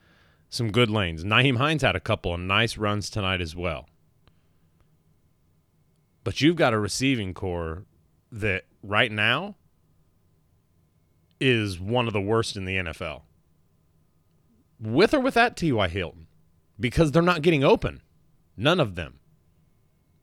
some 0.50 0.72
good 0.72 0.90
lanes. 0.90 1.24
Nyheim 1.24 1.58
Hines 1.58 1.82
had 1.82 1.96
a 1.96 2.00
couple 2.00 2.34
of 2.34 2.40
nice 2.40 2.78
runs 2.78 3.10
tonight 3.10 3.42
as 3.42 3.56
well. 3.56 3.88
But 6.24 6.42
you've 6.42 6.58
got 6.58 6.74
a 6.74 6.80
receiving 6.80 7.34
corps 7.34 7.86
that 8.32 8.66
right 8.84 9.12
now 9.12 9.56
is 11.40 11.80
one 11.80 12.06
of 12.06 12.14
the 12.14 12.22
worst 12.22 12.56
in 12.56 12.66
the 12.66 12.76
NFL. 12.76 13.22
With 14.82 15.14
or 15.14 15.20
without 15.20 15.56
T.Y. 15.56 15.88
Hilton, 15.88 16.28
because 16.80 17.12
they're 17.12 17.22
not 17.22 17.44
getting 17.44 17.64
open. 17.64 18.02
None 18.58 18.80
of 18.80 18.96
them. 18.96 19.20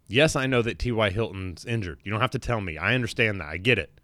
Yes, 0.08 0.34
I 0.34 0.46
know 0.46 0.62
that 0.62 0.78
T.Y. 0.78 1.10
Hilton's 1.10 1.64
injured. 1.64 2.00
You 2.02 2.10
don't 2.10 2.20
have 2.20 2.30
to 2.32 2.38
tell 2.38 2.60
me. 2.60 2.76
I 2.78 2.94
understand 2.94 3.40
that. 3.40 3.48
I 3.48 3.58
get 3.58 3.78
it. 3.78 4.00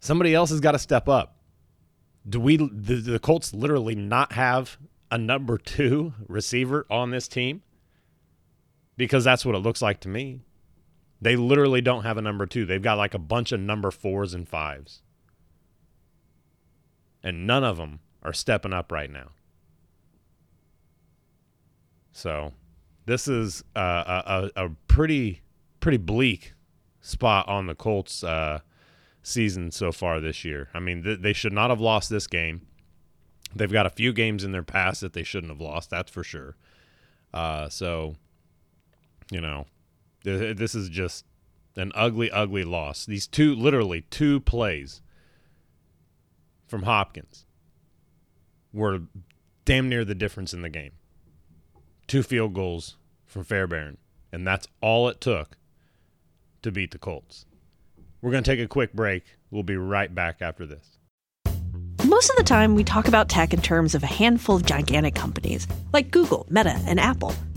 Somebody 0.00 0.34
else 0.34 0.50
has 0.50 0.60
got 0.60 0.72
to 0.72 0.78
step 0.78 1.08
up. 1.08 1.36
Do 2.28 2.40
we, 2.40 2.56
the, 2.56 2.96
the 2.96 3.18
Colts, 3.18 3.54
literally 3.54 3.94
not 3.94 4.32
have 4.32 4.78
a 5.10 5.18
number 5.18 5.58
two 5.58 6.14
receiver 6.28 6.86
on 6.90 7.10
this 7.10 7.28
team? 7.28 7.62
Because 8.96 9.24
that's 9.24 9.44
what 9.44 9.54
it 9.54 9.58
looks 9.58 9.82
like 9.82 10.00
to 10.00 10.08
me. 10.08 10.40
They 11.20 11.36
literally 11.36 11.80
don't 11.80 12.04
have 12.04 12.18
a 12.18 12.22
number 12.22 12.46
two. 12.46 12.64
They've 12.66 12.82
got 12.82 12.98
like 12.98 13.14
a 13.14 13.18
bunch 13.18 13.52
of 13.52 13.60
number 13.60 13.90
fours 13.90 14.34
and 14.34 14.48
fives. 14.48 15.02
And 17.26 17.44
none 17.44 17.64
of 17.64 17.76
them 17.76 17.98
are 18.22 18.32
stepping 18.32 18.72
up 18.72 18.92
right 18.92 19.10
now. 19.10 19.32
So 22.12 22.52
this 23.04 23.26
is 23.26 23.64
a, 23.74 24.48
a 24.54 24.70
pretty 24.86 25.42
pretty 25.80 25.98
bleak 25.98 26.54
spot 27.00 27.48
on 27.48 27.66
the 27.66 27.74
Colts 27.74 28.22
uh, 28.22 28.60
season 29.24 29.72
so 29.72 29.90
far 29.90 30.20
this 30.20 30.44
year. 30.44 30.68
I 30.72 30.78
mean, 30.78 31.02
th- 31.02 31.18
they 31.18 31.32
should 31.32 31.52
not 31.52 31.70
have 31.70 31.80
lost 31.80 32.10
this 32.10 32.28
game. 32.28 32.60
They've 33.56 33.72
got 33.72 33.86
a 33.86 33.90
few 33.90 34.12
games 34.12 34.44
in 34.44 34.52
their 34.52 34.62
past 34.62 35.00
that 35.00 35.12
they 35.12 35.24
shouldn't 35.24 35.50
have 35.50 35.60
lost. 35.60 35.90
That's 35.90 36.12
for 36.12 36.22
sure. 36.22 36.54
Uh, 37.34 37.68
so, 37.68 38.14
you 39.32 39.40
know, 39.40 39.66
th- 40.22 40.56
this 40.56 40.76
is 40.76 40.88
just 40.88 41.24
an 41.74 41.90
ugly, 41.96 42.30
ugly 42.30 42.62
loss. 42.62 43.04
These 43.04 43.26
two, 43.26 43.56
literally 43.56 44.02
two 44.10 44.38
plays 44.38 45.02
from 46.66 46.82
Hopkins 46.82 47.46
were 48.72 49.00
damn 49.64 49.88
near 49.88 50.04
the 50.04 50.14
difference 50.14 50.52
in 50.52 50.62
the 50.62 50.68
game. 50.68 50.92
Two 52.06 52.22
field 52.22 52.54
goals 52.54 52.96
from 53.24 53.44
Fairbairn, 53.44 53.98
and 54.32 54.46
that's 54.46 54.68
all 54.80 55.08
it 55.08 55.20
took 55.20 55.56
to 56.62 56.70
beat 56.70 56.90
the 56.90 56.98
Colts. 56.98 57.46
We're 58.20 58.30
going 58.30 58.44
to 58.44 58.50
take 58.50 58.64
a 58.64 58.68
quick 58.68 58.92
break. 58.92 59.24
We'll 59.50 59.62
be 59.62 59.76
right 59.76 60.14
back 60.14 60.40
after 60.40 60.66
this. 60.66 60.98
Most 62.04 62.30
of 62.30 62.36
the 62.36 62.44
time, 62.44 62.74
we 62.74 62.84
talk 62.84 63.08
about 63.08 63.28
tech 63.28 63.52
in 63.52 63.60
terms 63.60 63.94
of 63.94 64.02
a 64.02 64.06
handful 64.06 64.56
of 64.56 64.64
gigantic 64.64 65.14
companies 65.14 65.66
like 65.92 66.10
Google, 66.10 66.46
Meta, 66.48 66.78
and 66.86 67.00
Apple. 67.00 67.34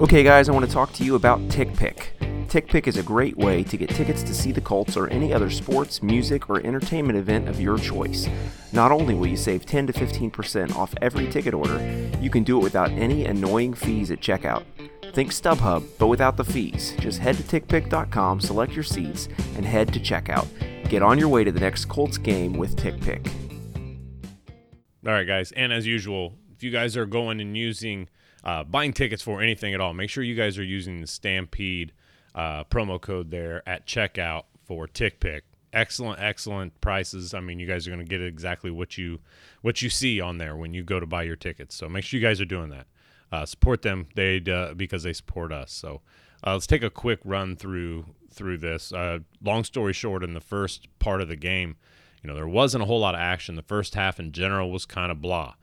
Okay, 0.00 0.24
guys, 0.24 0.48
I 0.48 0.52
want 0.52 0.66
to 0.66 0.70
talk 0.72 0.92
to 0.94 1.04
you 1.04 1.14
about 1.14 1.38
TickPick. 1.42 2.48
TickPick 2.48 2.88
is 2.88 2.96
a 2.96 3.02
great 3.04 3.36
way 3.36 3.62
to 3.62 3.76
get 3.76 3.90
tickets 3.90 4.24
to 4.24 4.34
see 4.34 4.50
the 4.50 4.60
Colts 4.60 4.96
or 4.96 5.06
any 5.06 5.32
other 5.32 5.48
sports, 5.48 6.02
music, 6.02 6.50
or 6.50 6.58
entertainment 6.66 7.16
event 7.16 7.48
of 7.48 7.60
your 7.60 7.78
choice. 7.78 8.28
Not 8.72 8.90
only 8.90 9.14
will 9.14 9.28
you 9.28 9.36
save 9.36 9.66
10 9.66 9.86
to 9.86 9.92
15% 9.92 10.74
off 10.74 10.92
every 11.00 11.30
ticket 11.30 11.54
order, 11.54 11.78
you 12.20 12.28
can 12.28 12.42
do 12.42 12.58
it 12.58 12.64
without 12.64 12.90
any 12.90 13.24
annoying 13.26 13.72
fees 13.72 14.10
at 14.10 14.18
checkout. 14.18 14.64
Think 15.12 15.30
StubHub, 15.30 15.86
but 15.96 16.08
without 16.08 16.36
the 16.36 16.44
fees. 16.44 16.96
Just 16.98 17.20
head 17.20 17.36
to 17.36 17.44
tickpick.com, 17.44 18.40
select 18.40 18.72
your 18.72 18.82
seats, 18.82 19.28
and 19.56 19.64
head 19.64 19.92
to 19.92 20.00
checkout. 20.00 20.48
Get 20.88 21.04
on 21.04 21.20
your 21.20 21.28
way 21.28 21.44
to 21.44 21.52
the 21.52 21.60
next 21.60 21.84
Colts 21.84 22.18
game 22.18 22.54
with 22.54 22.74
TickPick. 22.74 23.30
All 25.06 25.12
right, 25.12 25.24
guys. 25.24 25.52
And 25.52 25.72
as 25.72 25.86
usual, 25.86 26.34
if 26.52 26.64
you 26.64 26.72
guys 26.72 26.96
are 26.96 27.06
going 27.06 27.40
and 27.40 27.56
using, 27.56 28.08
uh, 28.44 28.62
buying 28.64 28.92
tickets 28.92 29.22
for 29.22 29.40
anything 29.40 29.74
at 29.74 29.80
all, 29.80 29.94
make 29.94 30.10
sure 30.10 30.22
you 30.22 30.34
guys 30.34 30.58
are 30.58 30.64
using 30.64 31.00
the 31.00 31.06
Stampede 31.06 31.92
uh, 32.34 32.64
promo 32.64 33.00
code 33.00 33.30
there 33.30 33.62
at 33.68 33.86
checkout 33.86 34.44
for 34.64 34.86
TickPick. 34.86 35.42
Excellent, 35.72 36.20
excellent 36.20 36.80
prices. 36.80 37.34
I 37.34 37.40
mean, 37.40 37.58
you 37.58 37.66
guys 37.66 37.86
are 37.86 37.90
going 37.90 38.04
to 38.04 38.08
get 38.08 38.22
exactly 38.22 38.70
what 38.70 38.96
you 38.96 39.18
what 39.62 39.82
you 39.82 39.90
see 39.90 40.20
on 40.20 40.38
there 40.38 40.56
when 40.56 40.72
you 40.72 40.84
go 40.84 41.00
to 41.00 41.06
buy 41.06 41.24
your 41.24 41.36
tickets. 41.36 41.74
So 41.74 41.88
make 41.88 42.04
sure 42.04 42.20
you 42.20 42.26
guys 42.26 42.40
are 42.40 42.44
doing 42.44 42.70
that. 42.70 42.86
Uh, 43.32 43.44
support 43.44 43.82
them 43.82 44.06
they 44.14 44.38
because 44.76 45.02
they 45.02 45.12
support 45.12 45.52
us. 45.52 45.72
So 45.72 46.02
uh, 46.46 46.52
let's 46.52 46.66
take 46.66 46.84
a 46.84 46.90
quick 46.90 47.18
run 47.24 47.56
through 47.56 48.04
through 48.30 48.58
this. 48.58 48.92
Uh, 48.92 49.20
long 49.42 49.64
story 49.64 49.92
short, 49.92 50.22
in 50.22 50.34
the 50.34 50.40
first 50.40 50.86
part 50.98 51.20
of 51.20 51.28
the 51.28 51.36
game, 51.36 51.76
you 52.22 52.28
know, 52.28 52.36
there 52.36 52.46
wasn't 52.46 52.82
a 52.82 52.86
whole 52.86 53.00
lot 53.00 53.14
of 53.14 53.20
action. 53.20 53.56
The 53.56 53.62
first 53.62 53.94
half 53.94 54.20
in 54.20 54.30
general 54.32 54.70
was 54.70 54.86
kind 54.86 55.10
of 55.10 55.20
blah. 55.20 55.54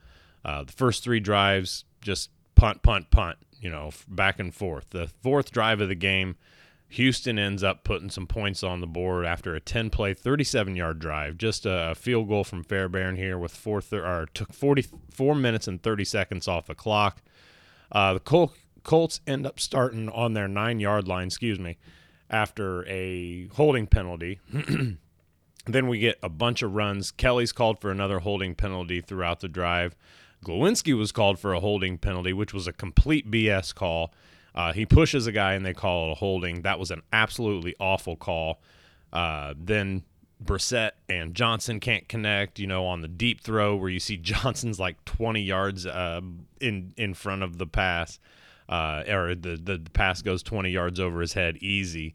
Uh, 0.44 0.64
the 0.64 0.72
first 0.72 1.02
three 1.04 1.20
drives 1.20 1.84
just 2.00 2.30
punt, 2.54 2.82
punt, 2.82 3.10
punt. 3.10 3.38
You 3.60 3.70
know, 3.70 3.90
back 4.08 4.40
and 4.40 4.52
forth. 4.52 4.90
The 4.90 5.06
fourth 5.06 5.52
drive 5.52 5.80
of 5.80 5.88
the 5.88 5.94
game, 5.94 6.36
Houston 6.88 7.38
ends 7.38 7.62
up 7.62 7.84
putting 7.84 8.10
some 8.10 8.26
points 8.26 8.64
on 8.64 8.80
the 8.80 8.88
board 8.88 9.24
after 9.24 9.54
a 9.54 9.60
10 9.60 9.88
play, 9.90 10.14
37 10.14 10.74
yard 10.74 10.98
drive. 10.98 11.38
Just 11.38 11.64
a 11.64 11.94
field 11.96 12.28
goal 12.28 12.42
from 12.42 12.64
Fairbairn 12.64 13.16
here 13.16 13.38
with 13.38 13.52
four 13.52 13.80
or 13.92 14.28
took 14.34 14.52
44 14.52 15.36
minutes 15.36 15.68
and 15.68 15.80
30 15.80 16.04
seconds 16.04 16.48
off 16.48 16.66
the 16.66 16.74
clock. 16.74 17.22
Uh, 17.92 18.14
the 18.14 18.20
Col- 18.20 18.52
Colts 18.82 19.20
end 19.28 19.46
up 19.46 19.60
starting 19.60 20.08
on 20.08 20.32
their 20.32 20.48
nine 20.48 20.80
yard 20.80 21.06
line, 21.06 21.28
excuse 21.28 21.60
me, 21.60 21.78
after 22.28 22.84
a 22.88 23.46
holding 23.48 23.86
penalty. 23.86 24.40
Then 25.64 25.86
we 25.86 26.00
get 26.00 26.18
a 26.22 26.28
bunch 26.28 26.62
of 26.62 26.74
runs. 26.74 27.10
Kelly's 27.10 27.52
called 27.52 27.80
for 27.80 27.90
another 27.90 28.18
holding 28.18 28.54
penalty 28.54 29.00
throughout 29.00 29.40
the 29.40 29.48
drive. 29.48 29.94
Glowinski 30.44 30.96
was 30.96 31.12
called 31.12 31.38
for 31.38 31.52
a 31.52 31.60
holding 31.60 31.98
penalty, 31.98 32.32
which 32.32 32.52
was 32.52 32.66
a 32.66 32.72
complete 32.72 33.30
BS 33.30 33.74
call. 33.74 34.12
Uh, 34.54 34.72
he 34.72 34.84
pushes 34.84 35.26
a 35.26 35.32
guy 35.32 35.54
and 35.54 35.64
they 35.64 35.72
call 35.72 36.08
it 36.08 36.12
a 36.12 36.14
holding. 36.16 36.62
That 36.62 36.78
was 36.78 36.90
an 36.90 37.02
absolutely 37.12 37.74
awful 37.80 38.16
call. 38.16 38.60
Uh, 39.12 39.54
then 39.56 40.02
Brissett 40.42 40.92
and 41.08 41.34
Johnson 41.34 41.80
can't 41.80 42.08
connect. 42.08 42.58
You 42.58 42.66
know, 42.66 42.86
on 42.86 43.00
the 43.00 43.08
deep 43.08 43.40
throw 43.40 43.76
where 43.76 43.90
you 43.90 44.00
see 44.00 44.16
Johnson's 44.18 44.78
like 44.78 45.02
20 45.04 45.40
yards 45.42 45.86
uh, 45.86 46.20
in 46.60 46.92
in 46.96 47.14
front 47.14 47.42
of 47.42 47.58
the 47.58 47.66
pass, 47.66 48.18
uh, 48.68 49.04
or 49.08 49.34
the 49.34 49.56
the 49.56 49.90
pass 49.92 50.22
goes 50.22 50.42
20 50.42 50.70
yards 50.70 51.00
over 51.00 51.20
his 51.20 51.32
head, 51.34 51.56
easy. 51.58 52.14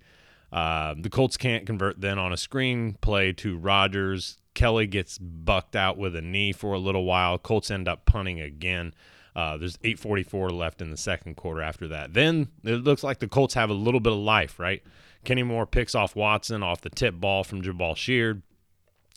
Uh, 0.51 0.95
the 0.97 1.09
Colts 1.09 1.35
can't 1.35 1.65
convert 1.65 1.99
then 1.99 2.17
on 2.17 2.31
a 2.31 2.37
screen 2.37 2.97
play 3.01 3.33
to 3.33 3.57
Rogers. 3.57 4.37
Kelly 4.57 4.87
gets 4.87 5.19
bucked 5.19 5.75
out 5.75 5.99
with 5.99 6.15
a 6.15 6.21
knee 6.21 6.51
for 6.51 6.73
a 6.73 6.79
little 6.79 7.03
while. 7.03 7.37
Colts 7.37 7.69
end 7.69 7.87
up 7.87 8.07
punting 8.07 8.41
again. 8.41 8.91
Uh, 9.35 9.55
there's 9.55 9.77
8:44 9.83 10.51
left 10.51 10.81
in 10.81 10.89
the 10.89 10.97
second 10.97 11.35
quarter. 11.37 11.61
After 11.61 11.87
that, 11.89 12.15
then 12.15 12.47
it 12.63 12.83
looks 12.83 13.03
like 13.03 13.19
the 13.19 13.27
Colts 13.27 13.53
have 13.53 13.69
a 13.69 13.75
little 13.75 13.99
bit 13.99 14.13
of 14.13 14.17
life, 14.17 14.59
right? 14.59 14.81
Kenny 15.23 15.43
Moore 15.43 15.67
picks 15.67 15.93
off 15.93 16.15
Watson 16.15 16.63
off 16.63 16.81
the 16.81 16.89
tip 16.89 17.13
ball 17.19 17.43
from 17.43 17.61
Jabaal 17.61 17.95
Sheard. 17.95 18.41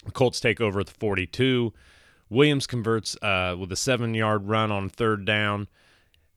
The 0.05 0.13
Colts 0.13 0.41
take 0.41 0.61
over 0.61 0.79
at 0.79 0.89
the 0.89 0.93
42. 0.93 1.73
Williams 2.29 2.67
converts 2.67 3.17
uh, 3.23 3.57
with 3.59 3.73
a 3.73 3.77
seven-yard 3.77 4.47
run 4.47 4.71
on 4.71 4.91
third 4.91 5.25
down. 5.25 5.69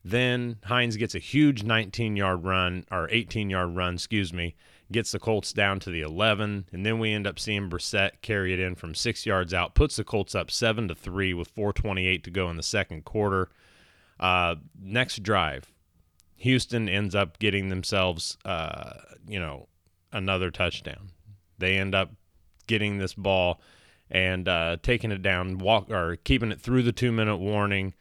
Then 0.05 0.59
Hines 0.63 0.95
gets 0.95 1.13
a 1.13 1.19
huge 1.19 1.63
19-yard 1.63 2.45
run 2.45 2.85
or 2.89 3.09
18-yard 3.09 3.75
run, 3.75 3.95
excuse 3.95 4.31
me, 4.31 4.55
gets 4.91 5.11
the 5.11 5.19
Colts 5.19 5.53
down 5.53 5.79
to 5.81 5.89
the 5.89 6.01
11, 6.01 6.65
and 6.71 6.85
then 6.85 6.99
we 6.99 7.13
end 7.13 7.25
up 7.25 7.39
seeing 7.39 7.69
Brissett 7.69 8.21
carry 8.21 8.53
it 8.53 8.59
in 8.59 8.75
from 8.75 8.95
six 8.95 9.25
yards 9.25 9.53
out, 9.53 9.75
puts 9.75 9.95
the 9.95 10.03
Colts 10.03 10.35
up 10.35 10.51
seven 10.51 10.87
to 10.87 10.95
three 10.95 11.33
with 11.33 11.53
4:28 11.53 12.23
to 12.23 12.31
go 12.31 12.49
in 12.49 12.57
the 12.57 12.63
second 12.63 13.05
quarter. 13.05 13.49
Uh, 14.19 14.55
next 14.79 15.23
drive, 15.23 15.71
Houston 16.37 16.87
ends 16.87 17.15
up 17.15 17.39
getting 17.39 17.69
themselves, 17.69 18.37
uh, 18.45 18.93
you 19.27 19.39
know, 19.39 19.67
another 20.11 20.51
touchdown. 20.51 21.09
They 21.57 21.77
end 21.77 21.95
up 21.95 22.11
getting 22.67 22.97
this 22.97 23.13
ball 23.13 23.61
and 24.09 24.47
uh, 24.47 24.77
taking 24.81 25.11
it 25.11 25.21
down, 25.21 25.57
walk 25.57 25.89
or 25.89 26.17
keeping 26.17 26.51
it 26.51 26.61
through 26.61 26.83
the 26.83 26.91
two 26.91 27.11
minute 27.11 27.37
warning. 27.37 27.93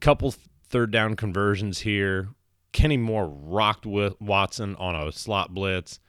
Couple 0.00 0.34
third 0.68 0.90
down 0.90 1.16
conversions 1.16 1.80
here. 1.80 2.28
Kenny 2.74 2.96
Moore 2.96 3.28
rocked 3.28 3.86
with 3.86 4.20
Watson 4.20 4.74
on 4.76 4.96
a 4.96 5.12
slot 5.12 5.54
blitz. 5.54 6.00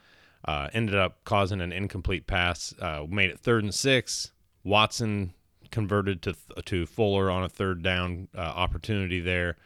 Uh, 0.44 0.68
ended 0.74 0.96
up 0.96 1.24
causing 1.24 1.62
an 1.62 1.72
incomplete 1.72 2.28
pass. 2.28 2.74
Uh, 2.82 3.06
made 3.08 3.30
it 3.30 3.40
third 3.40 3.64
and 3.64 3.74
six. 3.74 4.32
Watson 4.64 5.34
converted 5.72 6.22
to 6.24 6.36
to 6.66 6.86
Fuller 6.86 7.30
on 7.30 7.44
a 7.44 7.50
third 7.50 7.84
down 7.84 8.28
uh, 8.36 8.42
opportunity 8.42 9.20
there. 9.20 9.58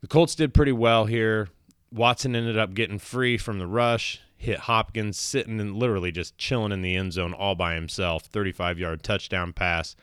The 0.00 0.06
Colts 0.08 0.34
did 0.34 0.52
pretty 0.54 0.72
well 0.72 1.04
here. 1.04 1.48
Watson 1.92 2.34
ended 2.34 2.58
up 2.58 2.72
getting 2.74 2.98
free 2.98 3.36
from 3.36 3.58
the 3.58 3.66
rush, 3.66 4.20
hit 4.36 4.60
Hopkins 4.60 5.18
sitting 5.18 5.60
and 5.60 5.76
literally 5.76 6.10
just 6.10 6.38
chilling 6.38 6.72
in 6.72 6.80
the 6.80 6.96
end 6.96 7.12
zone 7.12 7.34
all 7.34 7.54
by 7.54 7.74
himself. 7.74 8.24
35 8.24 8.78
yard 8.78 9.02
touchdown 9.02 9.52
pass. 9.52 9.96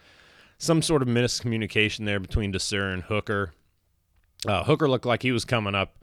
Some 0.60 0.84
sort 0.84 1.02
of 1.02 1.08
miscommunication 1.08 2.06
there 2.06 2.20
between 2.20 2.52
Desir 2.52 2.90
and 2.90 3.04
Hooker. 3.04 3.54
Uh, 4.48 4.64
Hooker 4.64 4.88
looked 4.88 5.06
like 5.08 5.24
he 5.24 5.32
was 5.32 5.44
coming 5.44 5.74
up 5.74 5.96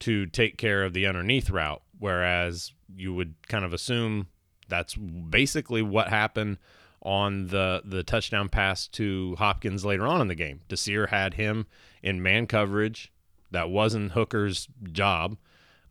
to 0.00 0.26
take 0.26 0.58
care 0.58 0.84
of 0.84 0.92
the 0.92 1.06
underneath 1.06 1.50
route, 1.50 1.82
whereas 1.98 2.72
you 2.94 3.14
would 3.14 3.34
kind 3.48 3.64
of 3.64 3.72
assume 3.72 4.28
that's 4.68 4.94
basically 4.94 5.82
what 5.82 6.08
happened 6.08 6.58
on 7.02 7.48
the 7.48 7.82
the 7.84 8.02
touchdown 8.02 8.48
pass 8.48 8.88
to 8.88 9.36
Hopkins 9.36 9.84
later 9.84 10.06
on 10.06 10.20
in 10.20 10.28
the 10.28 10.34
game. 10.34 10.60
Desir 10.68 11.06
had 11.08 11.34
him 11.34 11.66
in 12.02 12.22
man 12.22 12.46
coverage. 12.46 13.12
That 13.50 13.70
wasn't 13.70 14.12
Hooker's 14.12 14.68
job. 14.90 15.36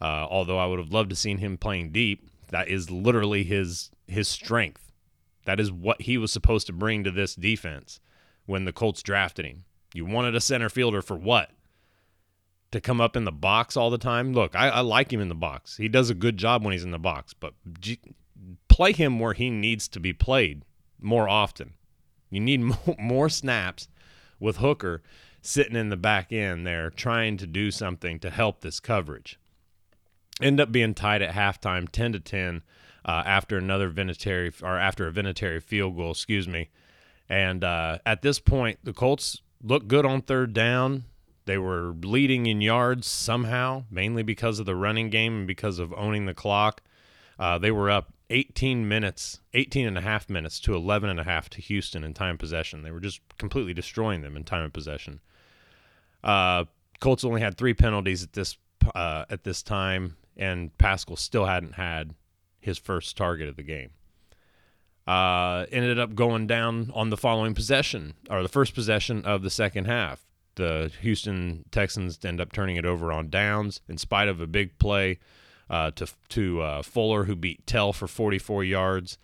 Uh, 0.02 0.28
although 0.30 0.58
I 0.58 0.66
would 0.66 0.80
have 0.80 0.92
loved 0.92 1.12
to 1.12 1.16
seen 1.16 1.38
him 1.38 1.58
playing 1.58 1.92
deep. 1.92 2.30
That 2.50 2.68
is 2.68 2.92
literally 2.92 3.44
his 3.44 3.92
his 4.08 4.28
strength. 4.28 4.92
That 5.46 5.60
is 5.60 5.72
what 5.72 6.02
he 6.02 6.18
was 6.18 6.32
supposed 6.32 6.68
to 6.68 6.74
bring 6.74 7.04
to 7.04 7.12
this 7.12 7.36
defense 7.36 8.00
when 8.46 8.66
the 8.66 8.74
Colts 8.74 9.02
drafted 9.02 9.46
him. 9.46 9.66
You 9.94 10.06
wanted 10.06 10.36
a 10.36 10.42
center 10.42 10.70
fielder 10.70 11.02
for 11.02 11.16
what? 11.16 11.52
To 12.74 12.82
come 12.82 13.00
up 13.00 13.16
in 13.16 13.24
the 13.24 13.32
box 13.32 13.78
all 13.78 13.90
the 13.90 13.98
time? 13.98 14.34
Look, 14.34 14.56
I, 14.56 14.68
I 14.70 14.80
like 14.82 15.14
him 15.14 15.22
in 15.22 15.30
the 15.30 15.36
box. 15.36 15.78
He 15.78 15.88
does 15.88 16.10
a 16.10 16.16
good 16.16 16.38
job 16.38 16.64
when 16.64 16.72
he's 16.72 16.84
in 16.84 16.92
the 16.92 17.00
box, 17.00 17.34
but 17.34 17.54
G- 17.80 18.00
play 18.68 18.94
him 18.94 19.20
where 19.20 19.34
he 19.34 19.52
needs 19.52 19.88
to 19.90 20.00
be 20.00 20.12
played 20.12 20.64
more 21.00 21.30
often. 21.30 21.74
You 22.32 22.40
need 22.40 22.62
more, 22.86 22.96
more 22.98 23.30
snaps 23.30 23.88
with 24.40 24.58
Hooker 24.58 25.04
sitting 25.42 25.76
in 25.76 25.90
the 25.90 25.98
back 25.98 26.32
end 26.32 26.66
there 26.66 26.90
trying 26.90 27.38
to 27.38 27.46
do 27.46 27.70
something 27.70 28.20
to 28.20 28.30
help 28.30 28.62
this 28.62 28.80
coverage. 28.80 29.40
End 30.42 30.60
up 30.60 30.72
being 30.72 30.96
tied 30.96 31.22
at 31.22 31.36
halftime, 31.36 31.88
10 31.88 32.14
to 32.14 32.20
10, 32.20 32.64
uh, 33.06 33.24
after 33.26 33.58
another 33.58 33.92
Vinatieri 33.92 34.64
or 34.64 34.80
after 34.80 35.08
a 35.08 35.12
Vinatieri 35.12 35.62
field 35.62 35.96
goal, 35.96 36.12
excuse 36.12 36.48
me. 36.48 36.70
And 37.30 37.64
uh, 37.64 38.00
at 38.06 38.22
this 38.22 38.40
point, 38.40 38.80
the 38.84 38.94
Colts 38.94 39.42
look 39.62 39.88
good 39.88 40.06
on 40.06 40.22
third 40.22 40.54
down. 40.54 41.04
They 41.46 41.58
were 41.58 41.94
leading 42.02 42.46
in 42.46 42.62
yards 42.62 43.08
somehow, 43.08 43.84
mainly 43.92 44.24
because 44.24 44.60
of 44.60 44.66
the 44.66 44.76
running 44.76 45.10
game 45.10 45.40
and 45.40 45.48
because 45.48 45.80
of 45.80 45.94
owning 45.94 46.26
the 46.26 46.34
clock. 46.34 46.82
Uh, 47.38 47.58
they 47.58 47.72
were 47.72 47.90
up 47.90 48.14
18 48.30 48.88
minutes, 48.88 49.40
18 49.54 49.86
and 49.86 49.98
a 49.98 50.02
half 50.02 50.30
minutes 50.30 50.60
to 50.62 50.74
11 50.76 51.10
and 51.10 51.20
a 51.20 51.24
half 51.24 51.50
to 51.50 51.62
Houston 51.62 52.04
in 52.04 52.14
time 52.14 52.38
possession. 52.38 52.84
They 52.84 52.92
were 52.92 53.00
just 53.00 53.22
completely 53.38 53.74
destroying 53.74 54.22
them 54.22 54.36
in 54.38 54.44
time 54.44 54.64
of 54.64 54.74
possession. 54.74 55.20
Uh, 56.24 56.66
Colts 57.00 57.24
only 57.24 57.42
had 57.42 57.58
three 57.58 57.74
penalties 57.74 58.24
at 58.24 58.34
this 58.34 58.58
uh, 58.96 59.26
at 59.30 59.44
this 59.44 59.62
time, 59.62 60.18
and 60.38 60.78
Pascal 60.78 61.16
still 61.16 61.46
hadn't 61.46 61.74
had 61.74 62.16
his 62.60 62.78
first 62.78 63.16
target 63.18 63.50
of 63.50 63.56
the 63.56 63.64
game. 63.64 63.92
Uh, 65.06 65.66
ended 65.72 66.00
up 66.00 66.16
going 66.16 66.48
down 66.48 66.90
on 66.94 67.10
the 67.10 67.18
following 67.18 67.54
possession, 67.54 68.14
or 68.30 68.42
the 68.42 68.50
first 68.50 68.74
possession 68.74 69.26
of 69.26 69.42
the 69.42 69.50
second 69.50 69.86
half. 69.86 70.26
The 70.56 70.92
Houston 71.02 71.66
Texans 71.72 72.24
end 72.24 72.40
up 72.40 72.52
turning 72.52 72.76
it 72.76 72.86
over 72.86 73.12
on 73.12 73.30
downs 73.30 73.82
in 73.88 73.98
spite 73.98 74.28
of 74.28 74.40
a 74.40 74.48
big 74.48 74.78
play 74.78 75.20
uh, 75.70 75.92
to 75.92 76.08
to 76.30 76.62
uh, 76.62 76.82
Fuller, 76.82 77.26
who 77.26 77.36
beat 77.36 77.66
Tell 77.66 77.94
for 77.94 78.08
44 78.08 78.64
yards. 78.64 79.18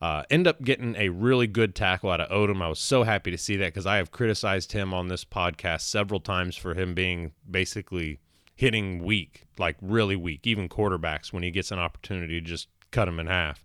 Uh, 0.00 0.24
end 0.30 0.48
up 0.48 0.60
getting 0.62 0.96
a 0.96 1.10
really 1.10 1.46
good 1.46 1.76
tackle 1.76 2.10
out 2.10 2.20
of 2.20 2.28
Odum. 2.28 2.60
I 2.60 2.68
was 2.68 2.80
so 2.80 3.04
happy 3.04 3.30
to 3.30 3.38
see 3.38 3.56
that 3.58 3.66
because 3.66 3.86
I 3.86 3.98
have 3.98 4.10
criticized 4.10 4.72
him 4.72 4.92
on 4.92 5.06
this 5.06 5.24
podcast 5.24 5.82
several 5.82 6.18
times 6.18 6.56
for 6.56 6.74
him 6.74 6.92
being 6.92 7.30
basically 7.48 8.18
hitting 8.56 9.04
weak, 9.04 9.44
like 9.58 9.76
really 9.80 10.16
weak, 10.16 10.44
even 10.44 10.68
quarterbacks 10.68 11.32
when 11.32 11.44
he 11.44 11.52
gets 11.52 11.70
an 11.70 11.78
opportunity 11.78 12.40
to 12.40 12.46
just 12.46 12.66
cut 12.90 13.06
him 13.06 13.20
in 13.20 13.28
half. 13.28 13.64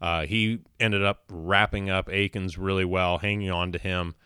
Uh, 0.00 0.26
he 0.26 0.60
ended 0.80 1.04
up 1.04 1.22
wrapping 1.30 1.90
up 1.90 2.08
Akins 2.08 2.58
really 2.58 2.84
well, 2.84 3.18
hanging 3.18 3.50
on 3.50 3.70
to 3.70 3.78
him. 3.78 4.16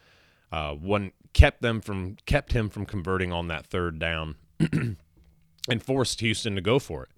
Uh, 0.51 0.73
one 0.73 1.13
kept 1.33 1.63
them 1.63 1.81
from 1.81 2.17
kept 2.27 2.53
him 2.53 2.69
from 2.69 2.87
converting 2.87 3.33
on 3.33 3.49
that 3.49 3.67
third 3.67 3.99
down, 3.99 4.37
and 5.69 5.83
forced 5.83 6.21
Houston 6.21 6.55
to 6.55 6.61
go 6.61 6.79
for 6.79 7.05
it 7.05 7.11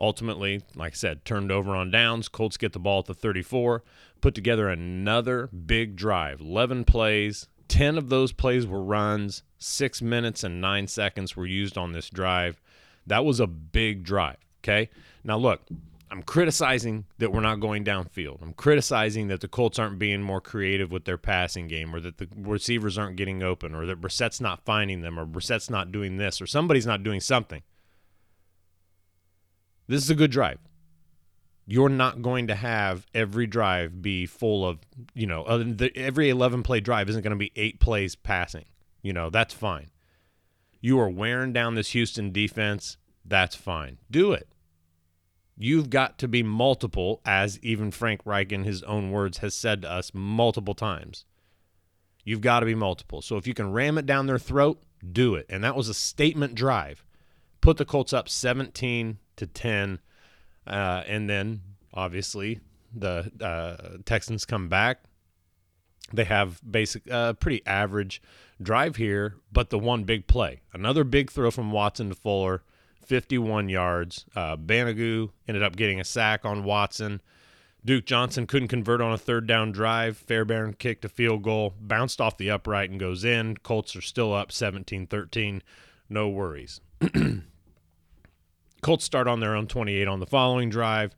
ultimately, 0.00 0.62
like 0.74 0.92
I 0.92 0.96
said, 0.96 1.24
turned 1.24 1.52
over 1.52 1.76
on 1.76 1.90
downs. 1.90 2.28
Colts 2.28 2.56
get 2.56 2.72
the 2.72 2.78
ball 2.78 3.00
at 3.00 3.06
the 3.06 3.14
34, 3.14 3.84
put 4.20 4.34
together 4.34 4.68
another 4.68 5.48
big 5.48 5.94
drive. 5.94 6.40
11 6.40 6.84
plays, 6.84 7.48
10 7.68 7.98
of 7.98 8.08
those 8.08 8.32
plays 8.32 8.66
were 8.66 8.82
runs, 8.82 9.42
six 9.58 10.00
minutes 10.00 10.42
and 10.42 10.60
nine 10.60 10.88
seconds 10.88 11.36
were 11.36 11.46
used 11.46 11.76
on 11.76 11.92
this 11.92 12.08
drive. 12.08 12.60
That 13.06 13.24
was 13.24 13.40
a 13.40 13.46
big 13.46 14.02
drive. 14.02 14.38
Okay. 14.62 14.90
Now, 15.22 15.36
look, 15.38 15.62
I'm 16.10 16.22
criticizing 16.22 17.04
that 17.18 17.32
we're 17.32 17.40
not 17.40 17.60
going 17.60 17.84
downfield. 17.84 18.42
I'm 18.42 18.52
criticizing 18.52 19.28
that 19.28 19.40
the 19.40 19.48
Colts 19.48 19.78
aren't 19.78 19.98
being 19.98 20.22
more 20.22 20.40
creative 20.40 20.90
with 20.90 21.04
their 21.04 21.18
passing 21.18 21.68
game, 21.68 21.94
or 21.94 22.00
that 22.00 22.18
the 22.18 22.28
receivers 22.36 22.98
aren't 22.98 23.16
getting 23.16 23.42
open, 23.42 23.74
or 23.74 23.86
that 23.86 24.00
Brissett's 24.00 24.40
not 24.40 24.64
finding 24.64 25.02
them, 25.02 25.18
or 25.20 25.24
Brissett's 25.24 25.70
not 25.70 25.92
doing 25.92 26.16
this, 26.16 26.40
or 26.40 26.46
somebody's 26.46 26.86
not 26.86 27.04
doing 27.04 27.20
something. 27.20 27.62
This 29.86 30.02
is 30.02 30.10
a 30.10 30.14
good 30.16 30.32
drive. 30.32 30.58
You're 31.66 31.88
not 31.88 32.22
going 32.22 32.48
to 32.48 32.56
have 32.56 33.06
every 33.14 33.46
drive 33.46 34.02
be 34.02 34.26
full 34.26 34.66
of, 34.66 34.80
you 35.14 35.26
know, 35.26 35.44
every 35.94 36.28
11 36.30 36.64
play 36.64 36.80
drive 36.80 37.08
isn't 37.08 37.22
going 37.22 37.30
to 37.30 37.36
be 37.36 37.52
eight 37.54 37.78
plays 37.78 38.16
passing. 38.16 38.64
You 39.02 39.12
know, 39.12 39.30
that's 39.30 39.54
fine. 39.54 39.90
You 40.80 40.98
are 40.98 41.08
wearing 41.08 41.52
down 41.52 41.76
this 41.76 41.90
Houston 41.90 42.32
defense. 42.32 42.96
That's 43.24 43.54
fine. 43.54 43.98
Do 44.10 44.32
it. 44.32 44.48
You've 45.62 45.90
got 45.90 46.16
to 46.20 46.26
be 46.26 46.42
multiple, 46.42 47.20
as 47.26 47.58
even 47.60 47.90
Frank 47.90 48.22
Reich, 48.24 48.50
in 48.50 48.64
his 48.64 48.82
own 48.84 49.10
words, 49.10 49.38
has 49.38 49.52
said 49.52 49.82
to 49.82 49.90
us 49.90 50.12
multiple 50.14 50.72
times. 50.72 51.26
You've 52.24 52.40
got 52.40 52.60
to 52.60 52.66
be 52.66 52.74
multiple. 52.74 53.20
So 53.20 53.36
if 53.36 53.46
you 53.46 53.52
can 53.52 53.70
ram 53.70 53.98
it 53.98 54.06
down 54.06 54.24
their 54.24 54.38
throat, 54.38 54.82
do 55.12 55.34
it. 55.34 55.44
And 55.50 55.62
that 55.62 55.76
was 55.76 55.90
a 55.90 55.94
statement 55.94 56.54
drive. 56.54 57.04
Put 57.60 57.76
the 57.76 57.84
Colts 57.84 58.14
up 58.14 58.26
17 58.26 59.18
to 59.36 59.46
10. 59.46 59.98
Uh, 60.66 61.02
and 61.06 61.28
then, 61.28 61.60
obviously, 61.92 62.60
the 62.96 63.30
uh, 63.42 63.98
Texans 64.06 64.46
come 64.46 64.70
back. 64.70 65.02
They 66.10 66.24
have 66.24 66.58
basic, 66.68 67.02
uh, 67.10 67.34
pretty 67.34 67.66
average 67.66 68.22
drive 68.62 68.96
here, 68.96 69.36
but 69.52 69.68
the 69.68 69.78
one 69.78 70.04
big 70.04 70.26
play, 70.26 70.62
another 70.72 71.04
big 71.04 71.30
throw 71.30 71.50
from 71.50 71.70
Watson 71.70 72.08
to 72.08 72.14
Fuller, 72.14 72.62
51 73.10 73.68
yards. 73.68 74.24
Uh, 74.36 74.56
ended 74.68 75.62
up 75.64 75.74
getting 75.74 75.98
a 75.98 76.04
sack 76.04 76.44
on 76.44 76.62
Watson. 76.62 77.20
Duke 77.84 78.06
Johnson 78.06 78.46
couldn't 78.46 78.68
convert 78.68 79.00
on 79.00 79.12
a 79.12 79.18
third 79.18 79.48
down 79.48 79.72
drive. 79.72 80.16
Fairbairn 80.16 80.74
kicked 80.74 81.04
a 81.04 81.08
field 81.08 81.42
goal, 81.42 81.74
bounced 81.80 82.20
off 82.20 82.36
the 82.36 82.52
upright 82.52 82.88
and 82.88 83.00
goes 83.00 83.24
in. 83.24 83.56
Colts 83.56 83.96
are 83.96 84.00
still 84.00 84.32
up 84.32 84.52
17 84.52 85.08
13. 85.08 85.60
No 86.08 86.28
worries. 86.28 86.80
Colts 88.80 89.04
start 89.04 89.26
on 89.26 89.40
their 89.40 89.56
own 89.56 89.66
28 89.66 90.06
on 90.06 90.20
the 90.20 90.26
following 90.26 90.70
drive. 90.70 91.16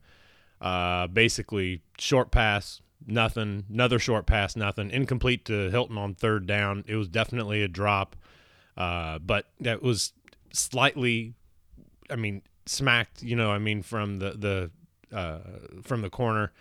Uh, 0.62 1.08
basically, 1.08 1.82
short 1.98 2.30
pass, 2.30 2.80
nothing. 3.06 3.64
Another 3.70 3.98
short 3.98 4.24
pass, 4.24 4.56
nothing. 4.56 4.90
Incomplete 4.90 5.44
to 5.44 5.68
Hilton 5.68 5.98
on 5.98 6.14
third 6.14 6.46
down. 6.46 6.84
It 6.88 6.96
was 6.96 7.08
definitely 7.08 7.62
a 7.62 7.68
drop, 7.68 8.16
uh, 8.78 9.18
but 9.18 9.50
that 9.60 9.82
was 9.82 10.14
slightly, 10.54 11.34
I 12.12 12.16
mean, 12.16 12.42
smacked. 12.66 13.22
You 13.22 13.36
know, 13.36 13.50
I 13.50 13.58
mean, 13.58 13.82
from 13.82 14.18
the 14.18 14.70
the 15.10 15.16
uh, 15.16 15.38
from 15.82 16.02
the 16.02 16.10
corner. 16.10 16.52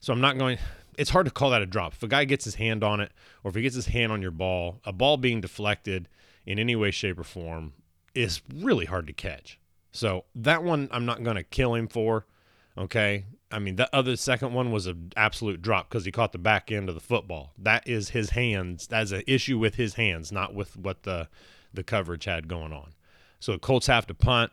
So 0.00 0.12
I'm 0.12 0.20
not 0.20 0.38
going. 0.38 0.58
It's 0.96 1.10
hard 1.10 1.26
to 1.26 1.32
call 1.32 1.50
that 1.50 1.62
a 1.62 1.66
drop. 1.66 1.94
If 1.94 2.02
a 2.02 2.08
guy 2.08 2.24
gets 2.24 2.44
his 2.44 2.56
hand 2.56 2.82
on 2.84 3.00
it, 3.00 3.12
or 3.44 3.50
if 3.50 3.54
he 3.54 3.62
gets 3.62 3.74
his 3.74 3.86
hand 3.86 4.12
on 4.12 4.22
your 4.22 4.30
ball, 4.30 4.80
a 4.84 4.92
ball 4.92 5.16
being 5.16 5.40
deflected 5.40 6.08
in 6.46 6.58
any 6.58 6.76
way, 6.76 6.90
shape, 6.90 7.18
or 7.18 7.24
form 7.24 7.72
is 8.14 8.42
really 8.54 8.86
hard 8.86 9.06
to 9.06 9.12
catch. 9.12 9.58
So 9.92 10.24
that 10.34 10.62
one 10.62 10.88
I'm 10.90 11.06
not 11.06 11.22
going 11.22 11.36
to 11.36 11.44
kill 11.44 11.74
him 11.74 11.88
for. 11.88 12.26
Okay. 12.76 13.24
I 13.52 13.58
mean, 13.58 13.76
the 13.76 13.94
other 13.94 14.14
second 14.14 14.54
one 14.54 14.70
was 14.70 14.86
an 14.86 15.12
absolute 15.16 15.60
drop 15.60 15.88
because 15.88 16.04
he 16.04 16.12
caught 16.12 16.30
the 16.30 16.38
back 16.38 16.70
end 16.70 16.88
of 16.88 16.94
the 16.94 17.00
football. 17.00 17.52
That 17.58 17.86
is 17.86 18.10
his 18.10 18.30
hands. 18.30 18.86
That's 18.86 19.10
an 19.10 19.24
issue 19.26 19.58
with 19.58 19.74
his 19.74 19.94
hands, 19.94 20.30
not 20.30 20.54
with 20.54 20.76
what 20.76 21.02
the 21.02 21.28
the 21.72 21.82
coverage 21.82 22.24
had 22.24 22.48
going 22.48 22.72
on. 22.72 22.94
So 23.40 23.52
the 23.52 23.58
Colts 23.58 23.86
have 23.86 24.06
to 24.06 24.14
punt. 24.14 24.52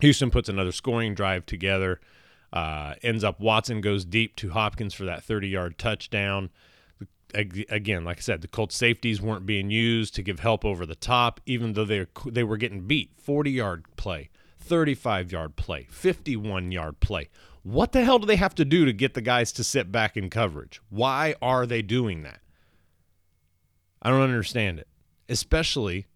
Houston 0.00 0.30
puts 0.30 0.48
another 0.48 0.72
scoring 0.72 1.14
drive 1.14 1.46
together. 1.46 2.00
Uh, 2.52 2.94
ends 3.02 3.22
up 3.22 3.40
Watson 3.40 3.80
goes 3.80 4.04
deep 4.04 4.34
to 4.36 4.50
Hopkins 4.50 4.94
for 4.94 5.04
that 5.04 5.22
30 5.22 5.48
yard 5.48 5.78
touchdown. 5.78 6.50
Again, 7.32 8.04
like 8.04 8.18
I 8.18 8.20
said, 8.20 8.40
the 8.40 8.48
Colts 8.48 8.74
safeties 8.74 9.22
weren't 9.22 9.46
being 9.46 9.70
used 9.70 10.16
to 10.16 10.22
give 10.22 10.40
help 10.40 10.64
over 10.64 10.84
the 10.84 10.96
top, 10.96 11.40
even 11.46 11.74
though 11.74 11.84
they 11.84 12.06
they 12.26 12.42
were 12.42 12.56
getting 12.56 12.88
beat. 12.88 13.12
40 13.18 13.52
yard 13.52 13.84
play, 13.96 14.30
35 14.58 15.30
yard 15.30 15.54
play, 15.54 15.86
51 15.90 16.72
yard 16.72 16.98
play. 16.98 17.28
What 17.62 17.92
the 17.92 18.04
hell 18.04 18.18
do 18.18 18.26
they 18.26 18.36
have 18.36 18.54
to 18.56 18.64
do 18.64 18.84
to 18.84 18.92
get 18.92 19.14
the 19.14 19.20
guys 19.20 19.52
to 19.52 19.64
sit 19.64 19.92
back 19.92 20.16
in 20.16 20.28
coverage? 20.28 20.80
Why 20.88 21.36
are 21.40 21.66
they 21.66 21.82
doing 21.82 22.22
that? 22.22 22.40
I 24.02 24.10
don't 24.10 24.22
understand 24.22 24.78
it, 24.78 24.88
especially 25.28 26.06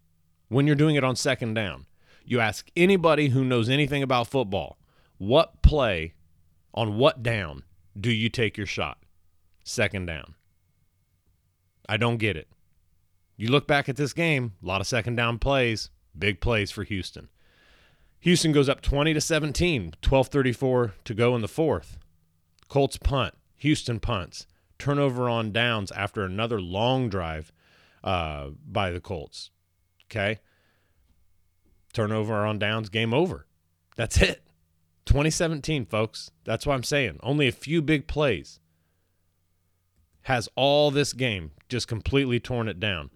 when 0.49 0.65
you're 0.65 0.75
doing 0.75 0.95
it 0.95 1.03
on 1.03 1.15
second 1.15 1.53
down. 1.53 1.85
You 2.25 2.39
ask 2.39 2.69
anybody 2.75 3.29
who 3.29 3.43
knows 3.43 3.69
anything 3.69 4.01
about 4.01 4.27
football, 4.27 4.77
what 5.17 5.61
play 5.61 6.13
on 6.73 6.97
what 6.97 7.23
down 7.23 7.63
do 7.99 8.11
you 8.11 8.29
take 8.29 8.57
your 8.57 8.65
shot? 8.65 8.97
Second 9.63 10.07
down. 10.07 10.33
I 11.87 11.97
don't 11.97 12.17
get 12.17 12.35
it. 12.35 12.49
You 13.37 13.49
look 13.49 13.67
back 13.67 13.87
at 13.87 13.95
this 13.95 14.13
game, 14.13 14.53
a 14.63 14.65
lot 14.65 14.81
of 14.81 14.87
second 14.87 15.15
down 15.15 15.39
plays, 15.39 15.89
big 16.17 16.41
plays 16.41 16.71
for 16.71 16.83
Houston. 16.83 17.29
Houston 18.19 18.51
goes 18.51 18.69
up 18.69 18.81
20 18.81 19.13
to 19.13 19.21
17, 19.21 19.93
12:34 20.01 20.93
to 21.03 21.13
go 21.13 21.35
in 21.35 21.41
the 21.41 21.47
fourth. 21.47 21.99
Colts 22.69 22.97
punt, 22.97 23.35
Houston 23.57 23.99
punts, 23.99 24.47
turnover 24.79 25.29
on 25.29 25.51
downs 25.51 25.91
after 25.91 26.23
another 26.23 26.59
long 26.59 27.07
drive 27.07 27.51
uh, 28.03 28.49
by 28.65 28.89
the 28.89 29.01
Colts. 29.01 29.51
Okay, 30.05 30.39
turnover 31.95 32.45
on 32.45 32.59
downs, 32.59 32.89
game 32.89 33.13
over. 33.13 33.47
That's 33.95 34.21
it. 34.21 34.43
2017, 35.05 35.85
folks. 35.85 36.31
That's 36.43 36.65
what 36.65 36.73
I'm 36.73 36.83
saying. 36.83 37.19
Only 37.23 37.47
a 37.47 37.51
few 37.51 37.81
big 37.81 38.07
plays 38.07 38.59
has 40.23 40.49
all 40.55 40.91
this 40.91 41.13
game 41.13 41.51
just 41.69 41.87
completely 41.87 42.39
torn 42.39 42.67
it 42.67 42.79
down. 42.79 43.11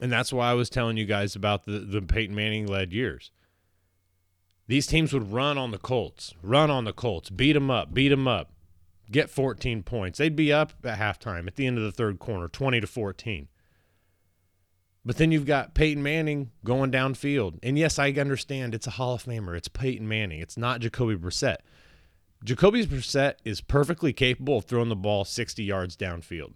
And 0.00 0.12
that's 0.12 0.32
why 0.32 0.50
I 0.50 0.54
was 0.54 0.68
telling 0.68 0.98
you 0.98 1.06
guys 1.06 1.34
about 1.34 1.64
the, 1.64 1.78
the 1.78 2.02
Peyton 2.02 2.34
Manning 2.34 2.66
led 2.66 2.92
years. 2.92 3.30
These 4.68 4.86
teams 4.86 5.12
would 5.12 5.32
run 5.32 5.56
on 5.56 5.70
the 5.70 5.78
Colts, 5.78 6.34
run 6.42 6.70
on 6.70 6.84
the 6.84 6.92
Colts, 6.92 7.30
beat 7.30 7.54
them 7.54 7.70
up, 7.70 7.94
beat 7.94 8.08
them 8.08 8.28
up, 8.28 8.52
get 9.10 9.30
14 9.30 9.82
points. 9.84 10.18
They'd 10.18 10.36
be 10.36 10.52
up 10.52 10.74
at 10.84 10.98
halftime 10.98 11.46
at 11.46 11.56
the 11.56 11.66
end 11.66 11.78
of 11.78 11.84
the 11.84 11.92
third 11.92 12.18
quarter, 12.18 12.48
20 12.48 12.80
to 12.80 12.86
14. 12.86 13.48
But 15.06 15.18
then 15.18 15.30
you've 15.30 15.46
got 15.46 15.72
Peyton 15.72 16.02
Manning 16.02 16.50
going 16.64 16.90
downfield. 16.90 17.60
And 17.62 17.78
yes, 17.78 17.96
I 17.96 18.10
understand 18.10 18.74
it's 18.74 18.88
a 18.88 18.90
Hall 18.90 19.14
of 19.14 19.22
Famer. 19.22 19.56
It's 19.56 19.68
Peyton 19.68 20.08
Manning. 20.08 20.40
It's 20.40 20.56
not 20.56 20.80
Jacoby 20.80 21.14
Brissett. 21.14 21.58
Jacoby 22.42 22.84
Brissett 22.84 23.34
is 23.44 23.60
perfectly 23.60 24.12
capable 24.12 24.58
of 24.58 24.64
throwing 24.64 24.88
the 24.88 24.96
ball 24.96 25.24
60 25.24 25.62
yards 25.62 25.96
downfield. 25.96 26.54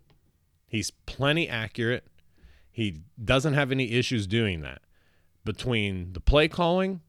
He's 0.67 0.91
plenty 0.91 1.49
accurate. 1.49 2.09
He 2.73 3.03
doesn't 3.25 3.55
have 3.55 3.71
any 3.71 3.93
issues 3.93 4.27
doing 4.27 4.63
that. 4.63 4.83
Between 5.45 6.13
the 6.13 6.21
play 6.21 6.49
calling, 6.49 7.03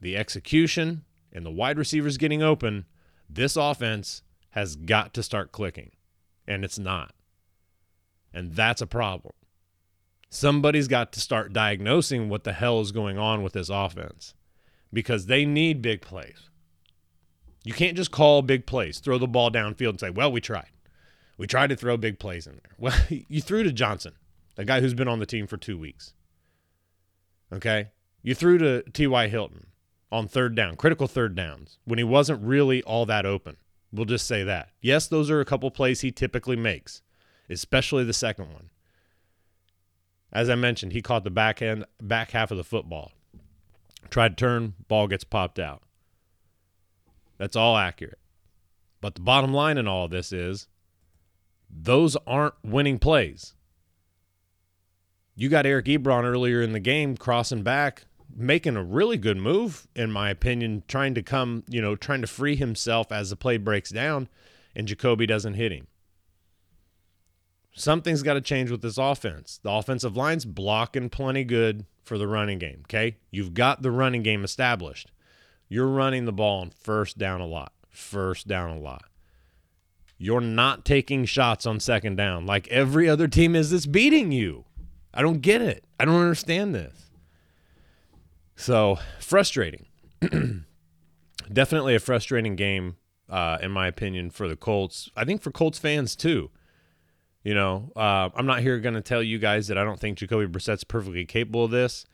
the 0.00 0.16
execution, 0.16 1.04
and 1.32 1.44
the 1.44 1.50
wide 1.50 1.78
receivers 1.78 2.16
getting 2.16 2.44
open, 2.44 2.84
this 3.28 3.56
offense 3.56 4.22
has 4.50 4.76
got 4.76 5.14
to 5.14 5.22
start 5.24 5.50
clicking. 5.50 5.90
And 6.46 6.64
it's 6.64 6.78
not. 6.78 7.12
And 8.32 8.54
that's 8.54 8.80
a 8.80 8.86
problem. 8.86 9.32
Somebody's 10.34 10.88
got 10.88 11.12
to 11.12 11.20
start 11.20 11.52
diagnosing 11.52 12.28
what 12.28 12.42
the 12.42 12.52
hell 12.52 12.80
is 12.80 12.90
going 12.90 13.16
on 13.18 13.44
with 13.44 13.52
this 13.52 13.68
offense 13.68 14.34
because 14.92 15.26
they 15.26 15.44
need 15.44 15.80
big 15.80 16.02
plays. 16.02 16.50
You 17.62 17.72
can't 17.72 17.96
just 17.96 18.10
call 18.10 18.42
big 18.42 18.66
plays, 18.66 18.98
throw 18.98 19.16
the 19.16 19.28
ball 19.28 19.48
downfield 19.48 19.90
and 19.90 20.00
say, 20.00 20.10
well, 20.10 20.32
we 20.32 20.40
tried. 20.40 20.70
We 21.38 21.46
tried 21.46 21.68
to 21.68 21.76
throw 21.76 21.96
big 21.96 22.18
plays 22.18 22.48
in 22.48 22.54
there. 22.54 22.72
Well, 22.78 22.98
you 23.08 23.40
threw 23.40 23.62
to 23.62 23.70
Johnson, 23.70 24.14
the 24.56 24.64
guy 24.64 24.80
who's 24.80 24.92
been 24.92 25.06
on 25.06 25.20
the 25.20 25.26
team 25.26 25.46
for 25.46 25.56
two 25.56 25.78
weeks. 25.78 26.14
Okay? 27.52 27.90
You 28.24 28.34
threw 28.34 28.58
to 28.58 28.82
T.Y. 28.90 29.28
Hilton 29.28 29.68
on 30.10 30.26
third 30.26 30.56
down, 30.56 30.74
critical 30.74 31.06
third 31.06 31.36
downs, 31.36 31.78
when 31.84 31.98
he 31.98 32.04
wasn't 32.04 32.42
really 32.42 32.82
all 32.82 33.06
that 33.06 33.24
open. 33.24 33.56
We'll 33.92 34.04
just 34.04 34.26
say 34.26 34.42
that. 34.42 34.70
Yes, 34.80 35.06
those 35.06 35.30
are 35.30 35.40
a 35.40 35.44
couple 35.44 35.70
plays 35.70 36.00
he 36.00 36.10
typically 36.10 36.56
makes, 36.56 37.02
especially 37.48 38.02
the 38.02 38.12
second 38.12 38.52
one. 38.52 38.70
As 40.34 40.50
I 40.50 40.56
mentioned, 40.56 40.92
he 40.92 41.00
caught 41.00 41.24
the 41.24 41.30
back 41.30 41.62
end, 41.62 41.84
back 42.02 42.32
half 42.32 42.50
of 42.50 42.56
the 42.56 42.64
football. 42.64 43.12
Tried 44.10 44.36
to 44.36 44.44
turn, 44.44 44.74
ball 44.88 45.06
gets 45.06 45.24
popped 45.24 45.58
out. 45.58 45.82
That's 47.38 47.56
all 47.56 47.76
accurate. 47.76 48.18
But 49.00 49.14
the 49.14 49.20
bottom 49.20 49.52
line 49.52 49.78
in 49.78 49.86
all 49.86 50.06
of 50.06 50.10
this 50.10 50.32
is 50.32 50.66
those 51.70 52.16
aren't 52.26 52.54
winning 52.64 52.98
plays. 52.98 53.54
You 55.36 55.48
got 55.48 55.66
Eric 55.66 55.86
Ebron 55.86 56.24
earlier 56.24 56.62
in 56.62 56.72
the 56.72 56.80
game 56.80 57.16
crossing 57.16 57.62
back, 57.62 58.04
making 58.34 58.76
a 58.76 58.84
really 58.84 59.16
good 59.16 59.36
move, 59.36 59.88
in 59.94 60.10
my 60.10 60.30
opinion, 60.30 60.84
trying 60.88 61.14
to 61.14 61.22
come, 61.22 61.64
you 61.68 61.82
know, 61.82 61.96
trying 61.96 62.20
to 62.20 62.26
free 62.26 62.56
himself 62.56 63.10
as 63.10 63.30
the 63.30 63.36
play 63.36 63.56
breaks 63.56 63.90
down, 63.90 64.28
and 64.74 64.86
Jacoby 64.88 65.26
doesn't 65.26 65.54
hit 65.54 65.72
him. 65.72 65.86
Something's 67.76 68.22
got 68.22 68.34
to 68.34 68.40
change 68.40 68.70
with 68.70 68.82
this 68.82 68.98
offense. 68.98 69.58
The 69.62 69.70
offensive 69.70 70.16
line's 70.16 70.44
blocking 70.44 71.10
plenty 71.10 71.42
good 71.42 71.86
for 72.04 72.18
the 72.18 72.28
running 72.28 72.58
game, 72.58 72.82
okay? 72.84 73.16
You've 73.32 73.52
got 73.52 73.82
the 73.82 73.90
running 73.90 74.22
game 74.22 74.44
established. 74.44 75.10
You're 75.68 75.88
running 75.88 76.24
the 76.24 76.32
ball 76.32 76.60
on 76.60 76.70
first 76.70 77.18
down 77.18 77.40
a 77.40 77.46
lot. 77.46 77.72
First 77.90 78.46
down 78.46 78.70
a 78.70 78.78
lot. 78.78 79.04
You're 80.18 80.40
not 80.40 80.84
taking 80.84 81.24
shots 81.24 81.66
on 81.66 81.80
second 81.80 82.16
down 82.16 82.46
like 82.46 82.68
every 82.68 83.08
other 83.08 83.26
team 83.26 83.56
is 83.56 83.70
that's 83.70 83.86
beating 83.86 84.30
you. 84.30 84.64
I 85.12 85.22
don't 85.22 85.40
get 85.40 85.60
it. 85.60 85.84
I 85.98 86.04
don't 86.04 86.20
understand 86.20 86.74
this. 86.74 87.10
So 88.54 88.98
frustrating. 89.18 89.86
Definitely 91.52 91.96
a 91.96 92.00
frustrating 92.00 92.54
game, 92.54 92.96
uh, 93.28 93.58
in 93.60 93.72
my 93.72 93.88
opinion, 93.88 94.30
for 94.30 94.46
the 94.46 94.56
Colts. 94.56 95.10
I 95.16 95.24
think 95.24 95.42
for 95.42 95.50
Colts 95.50 95.78
fans 95.78 96.14
too. 96.14 96.50
You 97.44 97.54
know, 97.54 97.92
uh, 97.94 98.30
I'm 98.34 98.46
not 98.46 98.60
here 98.60 98.78
going 98.80 98.94
to 98.94 99.02
tell 99.02 99.22
you 99.22 99.38
guys 99.38 99.68
that 99.68 99.76
I 99.76 99.84
don't 99.84 100.00
think 100.00 100.16
Jacoby 100.16 100.46
Brissett's 100.46 100.82
perfectly 100.82 101.26
capable 101.26 101.64
of 101.64 101.70
this. 101.70 102.06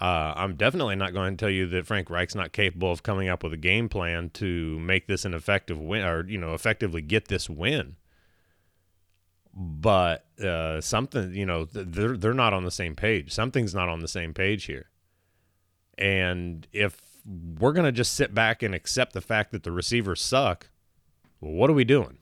Uh, 0.00 0.32
I'm 0.34 0.56
definitely 0.56 0.96
not 0.96 1.12
going 1.12 1.36
to 1.36 1.40
tell 1.40 1.50
you 1.50 1.66
that 1.68 1.86
Frank 1.86 2.08
Reich's 2.08 2.34
not 2.34 2.52
capable 2.52 2.90
of 2.90 3.02
coming 3.02 3.28
up 3.28 3.44
with 3.44 3.52
a 3.52 3.58
game 3.58 3.90
plan 3.90 4.30
to 4.30 4.78
make 4.80 5.06
this 5.06 5.26
an 5.26 5.34
effective 5.34 5.78
win, 5.78 6.02
or 6.02 6.26
you 6.26 6.38
know, 6.38 6.54
effectively 6.54 7.02
get 7.02 7.28
this 7.28 7.50
win. 7.50 7.96
But 9.54 10.24
uh, 10.42 10.80
something, 10.80 11.34
you 11.34 11.44
know, 11.44 11.66
they're 11.66 12.16
they're 12.16 12.32
not 12.32 12.54
on 12.54 12.64
the 12.64 12.70
same 12.70 12.96
page. 12.96 13.30
Something's 13.30 13.74
not 13.74 13.90
on 13.90 14.00
the 14.00 14.08
same 14.08 14.32
page 14.32 14.64
here. 14.64 14.88
And 15.98 16.66
if 16.72 16.98
we're 17.26 17.72
going 17.72 17.84
to 17.84 17.92
just 17.92 18.14
sit 18.14 18.34
back 18.34 18.62
and 18.62 18.74
accept 18.74 19.12
the 19.12 19.20
fact 19.20 19.52
that 19.52 19.62
the 19.62 19.70
receivers 19.70 20.22
suck, 20.22 20.70
Well, 21.40 21.52
what 21.52 21.68
are 21.68 21.74
we 21.74 21.84
doing? 21.84 22.16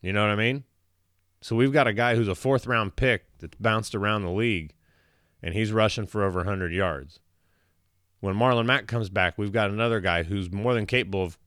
You 0.00 0.12
know 0.12 0.22
what 0.22 0.30
I 0.30 0.36
mean? 0.36 0.64
So 1.40 1.56
we've 1.56 1.72
got 1.72 1.86
a 1.86 1.92
guy 1.92 2.14
who's 2.14 2.28
a 2.28 2.34
fourth 2.34 2.66
round 2.66 2.96
pick 2.96 3.26
that's 3.38 3.56
bounced 3.56 3.94
around 3.94 4.22
the 4.22 4.30
league, 4.30 4.74
and 5.42 5.54
he's 5.54 5.72
rushing 5.72 6.06
for 6.06 6.24
over 6.24 6.40
100 6.40 6.72
yards. 6.72 7.20
When 8.20 8.34
Marlon 8.34 8.66
Mack 8.66 8.86
comes 8.86 9.08
back, 9.08 9.38
we've 9.38 9.52
got 9.52 9.70
another 9.70 10.00
guy 10.00 10.24
who's 10.24 10.50
more 10.50 10.74
than 10.74 10.86
capable 10.86 11.22
of, 11.22 11.38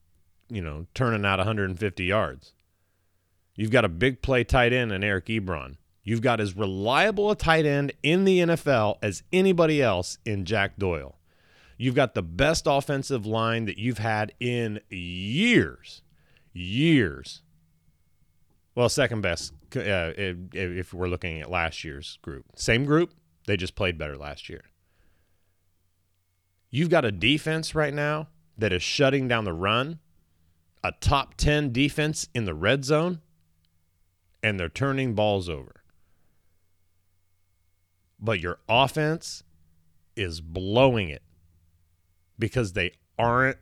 you 0.49 0.61
know, 0.61 0.85
turning 0.93 1.25
out 1.25 1.39
150 1.39 2.05
yards. 2.05 2.53
You've 3.55 3.71
got 3.71 3.83
a 3.83 3.89
big 3.89 4.21
play 4.21 4.45
tight 4.45 4.71
end 4.71 4.93
in 4.93 5.03
Eric 5.03 5.25
Ebron. 5.25 5.75
You've 6.03 6.21
got 6.21 6.39
as 6.39 6.55
reliable 6.55 7.29
a 7.29 7.35
tight 7.35 7.65
end 7.65 7.91
in 8.01 8.23
the 8.23 8.39
NFL 8.39 8.97
as 9.03 9.23
anybody 9.33 9.81
else 9.81 10.17
in 10.25 10.45
Jack 10.45 10.77
Doyle. 10.77 11.17
You've 11.77 11.95
got 11.95 12.13
the 12.13 12.23
best 12.23 12.65
offensive 12.67 13.25
line 13.25 13.65
that 13.65 13.77
you've 13.77 13.97
had 13.97 14.33
in 14.39 14.79
years. 14.89 16.01
Years. 16.53 17.41
Well, 18.75 18.89
second 18.89 19.21
best 19.21 19.53
uh, 19.75 20.13
if, 20.17 20.37
if 20.53 20.93
we're 20.93 21.07
looking 21.07 21.41
at 21.41 21.49
last 21.49 21.83
year's 21.83 22.17
group. 22.21 22.45
Same 22.55 22.85
group, 22.85 23.13
they 23.47 23.57
just 23.57 23.75
played 23.75 23.97
better 23.97 24.17
last 24.17 24.49
year. 24.49 24.63
You've 26.69 26.89
got 26.89 27.03
a 27.03 27.11
defense 27.11 27.75
right 27.75 27.93
now 27.93 28.29
that 28.57 28.71
is 28.71 28.81
shutting 28.81 29.27
down 29.27 29.43
the 29.43 29.53
run, 29.53 29.99
a 30.83 30.93
top 31.01 31.35
10 31.35 31.73
defense 31.73 32.29
in 32.33 32.45
the 32.45 32.53
red 32.53 32.85
zone, 32.85 33.19
and 34.41 34.59
they're 34.59 34.69
turning 34.69 35.13
balls 35.13 35.49
over. 35.49 35.83
But 38.19 38.39
your 38.39 38.59
offense 38.69 39.43
is 40.15 40.39
blowing 40.39 41.09
it 41.09 41.23
because 42.39 42.73
they 42.73 42.91
aren't 43.19 43.57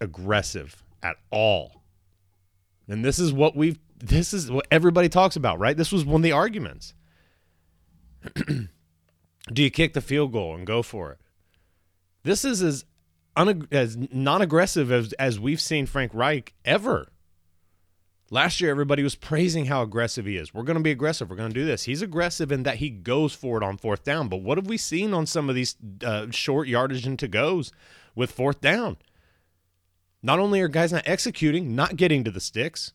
aggressive 0.00 0.82
at 1.02 1.16
all. 1.30 1.82
And 2.88 3.04
this 3.04 3.18
is 3.18 3.32
what 3.32 3.56
we've 3.56 3.78
this 4.02 4.34
is 4.34 4.50
what 4.50 4.66
everybody 4.70 5.08
talks 5.08 5.36
about, 5.36 5.60
right? 5.60 5.76
This 5.76 5.92
was 5.92 6.04
one 6.04 6.16
of 6.16 6.24
the 6.24 6.32
arguments. 6.32 6.92
Do 8.34 9.62
you 9.62 9.70
kick 9.70 9.94
the 9.94 10.00
field 10.00 10.32
goal 10.32 10.54
and 10.56 10.66
go 10.66 10.82
for 10.82 11.12
it? 11.12 11.18
This 12.24 12.44
is 12.44 12.62
as 12.62 12.84
as 13.36 13.96
non-aggressive 13.96 14.92
as 14.92 15.12
as 15.14 15.40
we've 15.40 15.60
seen 15.60 15.86
Frank 15.86 16.12
Reich 16.14 16.52
ever. 16.64 17.12
Last 18.30 18.60
year, 18.60 18.70
everybody 18.70 19.02
was 19.02 19.14
praising 19.14 19.66
how 19.66 19.82
aggressive 19.82 20.26
he 20.26 20.36
is. 20.36 20.52
We're 20.52 20.62
going 20.62 20.78
to 20.78 20.82
be 20.82 20.90
aggressive. 20.90 21.30
We're 21.30 21.36
going 21.36 21.52
to 21.52 21.60
do 21.60 21.66
this. 21.66 21.84
He's 21.84 22.02
aggressive 22.02 22.50
in 22.50 22.62
that 22.62 22.76
he 22.76 22.90
goes 22.90 23.34
for 23.34 23.58
it 23.58 23.62
on 23.62 23.76
fourth 23.76 24.04
down. 24.04 24.28
But 24.28 24.38
what 24.38 24.58
have 24.58 24.66
we 24.66 24.78
seen 24.78 25.12
on 25.12 25.26
some 25.26 25.48
of 25.48 25.54
these 25.54 25.76
uh, 26.02 26.26
short 26.30 26.66
yardage 26.66 27.06
and 27.06 27.30
goes 27.30 27.72
with 28.14 28.32
fourth 28.32 28.60
down? 28.60 28.96
Not 30.22 30.38
only 30.38 30.60
are 30.60 30.68
guys 30.68 30.92
not 30.92 31.02
executing, 31.06 31.74
not 31.76 31.96
getting 31.96 32.24
to 32.24 32.30
the 32.30 32.40
sticks, 32.40 32.92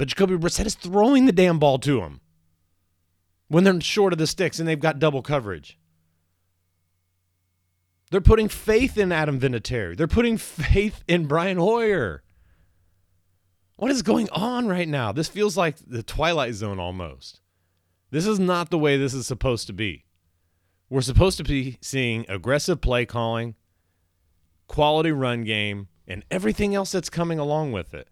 but 0.00 0.08
Jacoby 0.08 0.38
Brissett 0.38 0.64
is 0.64 0.76
throwing 0.76 1.26
the 1.26 1.30
damn 1.32 1.58
ball 1.58 1.78
to 1.80 2.00
him 2.00 2.22
when 3.48 3.64
they're 3.64 3.78
short 3.82 4.14
of 4.14 4.18
the 4.18 4.26
sticks 4.26 4.58
and 4.58 4.66
they've 4.66 4.80
got 4.80 4.98
double 4.98 5.20
coverage. 5.20 5.78
They're 8.10 8.22
putting 8.22 8.48
faith 8.48 8.96
in 8.96 9.12
Adam 9.12 9.38
Vinatieri. 9.38 9.98
They're 9.98 10.08
putting 10.08 10.38
faith 10.38 11.04
in 11.06 11.26
Brian 11.26 11.58
Hoyer. 11.58 12.22
What 13.76 13.90
is 13.90 14.00
going 14.00 14.30
on 14.30 14.68
right 14.68 14.88
now? 14.88 15.12
This 15.12 15.28
feels 15.28 15.58
like 15.58 15.76
the 15.86 16.02
Twilight 16.02 16.54
Zone 16.54 16.80
almost. 16.80 17.42
This 18.10 18.26
is 18.26 18.40
not 18.40 18.70
the 18.70 18.78
way 18.78 18.96
this 18.96 19.12
is 19.12 19.26
supposed 19.26 19.66
to 19.66 19.74
be. 19.74 20.06
We're 20.88 21.02
supposed 21.02 21.36
to 21.36 21.44
be 21.44 21.76
seeing 21.82 22.24
aggressive 22.26 22.80
play 22.80 23.04
calling, 23.04 23.54
quality 24.66 25.12
run 25.12 25.44
game, 25.44 25.88
and 26.08 26.24
everything 26.30 26.74
else 26.74 26.90
that's 26.90 27.10
coming 27.10 27.38
along 27.38 27.72
with 27.72 27.92
it. 27.92 28.08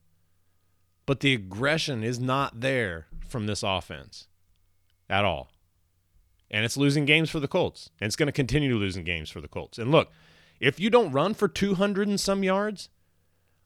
But 1.09 1.21
the 1.21 1.33
aggression 1.33 2.05
is 2.05 2.21
not 2.21 2.61
there 2.61 3.07
from 3.27 3.47
this 3.47 3.63
offense 3.63 4.27
at 5.09 5.25
all. 5.25 5.51
And 6.51 6.67
it's 6.67 6.77
losing 6.77 7.07
games 7.07 7.31
for 7.31 7.41
the 7.41 7.49
Colts. 7.49 7.89
And 7.99 8.09
it's 8.09 8.15
going 8.15 8.27
to 8.27 8.33
continue 8.33 8.77
losing 8.77 9.05
games 9.05 9.31
for 9.31 9.41
the 9.41 9.49
Colts. 9.49 9.79
And 9.79 9.91
look, 9.91 10.13
if 10.61 10.79
you 10.79 10.91
don't 10.91 11.11
run 11.11 11.33
for 11.33 11.49
200 11.49 12.09
and 12.09 12.21
some 12.21 12.45
yards, 12.45 12.91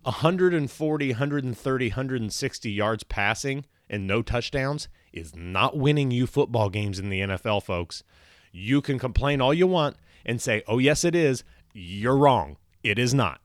140, 0.03 1.09
130, 1.09 1.89
160 1.89 2.71
yards 2.71 3.03
passing 3.03 3.65
and 3.91 4.07
no 4.07 4.23
touchdowns 4.23 4.87
is 5.13 5.35
not 5.35 5.77
winning 5.77 6.13
you 6.13 6.29
football 6.29 6.71
games 6.71 7.01
in 7.01 7.11
the 7.11 7.23
NFL, 7.23 7.65
folks. 7.65 8.05
You 8.53 8.81
can 8.81 9.01
complain 9.01 9.41
all 9.41 9.53
you 9.53 9.67
want 9.67 9.97
and 10.25 10.41
say, 10.41 10.63
oh, 10.69 10.79
yes, 10.79 11.03
it 11.03 11.17
is. 11.17 11.43
You're 11.75 12.17
wrong. 12.17 12.57
It 12.85 13.01
is 13.01 13.13
not. 13.13 13.41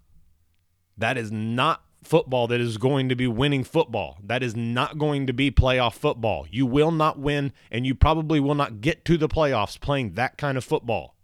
That 0.95 1.17
is 1.17 1.31
not 1.31 1.81
football 2.07 2.47
that 2.47 2.61
is 2.61 2.77
going 2.77 3.09
to 3.09 3.15
be 3.15 3.27
winning 3.27 3.63
football. 3.63 4.17
That 4.23 4.41
is 4.41 4.55
not 4.55 4.97
going 4.97 5.27
to 5.27 5.33
be 5.33 5.51
playoff 5.51 5.93
football. 5.93 6.47
You 6.49 6.65
will 6.65 6.91
not 6.91 7.19
win, 7.19 7.51
and 7.69 7.85
you 7.85 7.93
probably 7.93 8.39
will 8.39 8.55
not 8.55 8.81
get 8.81 9.05
to 9.05 9.17
the 9.17 9.27
playoffs 9.27 9.79
playing 9.79 10.13
that 10.13 10.37
kind 10.37 10.57
of 10.57 10.63
football. 10.63 11.15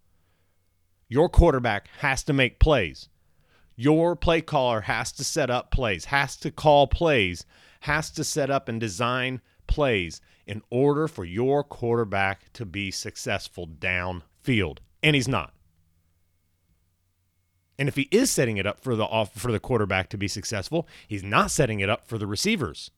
Your 1.07 1.29
quarterback 1.29 1.87
has 1.99 2.23
to 2.23 2.33
make 2.33 2.59
plays. 2.59 3.09
Your 3.75 4.15
play 4.15 4.41
caller 4.41 4.81
has 4.81 5.11
to 5.13 5.23
set 5.23 5.49
up 5.49 5.71
plays, 5.71 6.05
has 6.05 6.37
to 6.37 6.51
call 6.51 6.87
plays, 6.87 7.45
has 7.81 8.11
to 8.11 8.23
set 8.23 8.51
up 8.51 8.69
and 8.69 8.79
design 8.79 9.41
plays 9.67 10.21
in 10.45 10.61
order 10.69 11.07
for 11.07 11.25
your 11.25 11.63
quarterback 11.63 12.51
to 12.53 12.65
be 12.65 12.91
successful 12.91 13.67
downfield. 13.67 14.77
And 15.01 15.15
he's 15.15 15.27
not. 15.27 15.53
And 17.79 17.89
if 17.89 17.95
he 17.95 18.07
is 18.11 18.29
setting 18.29 18.57
it 18.57 18.67
up 18.67 18.79
for 18.79 18.95
the 18.95 19.05
off 19.05 19.33
for 19.33 19.51
the 19.51 19.59
quarterback 19.59 20.09
to 20.09 20.17
be 20.17 20.27
successful, 20.27 20.87
he's 21.07 21.23
not 21.23 21.51
setting 21.51 21.79
it 21.79 21.89
up 21.89 22.07
for 22.07 22.17
the 22.17 22.27
receivers. 22.27 22.91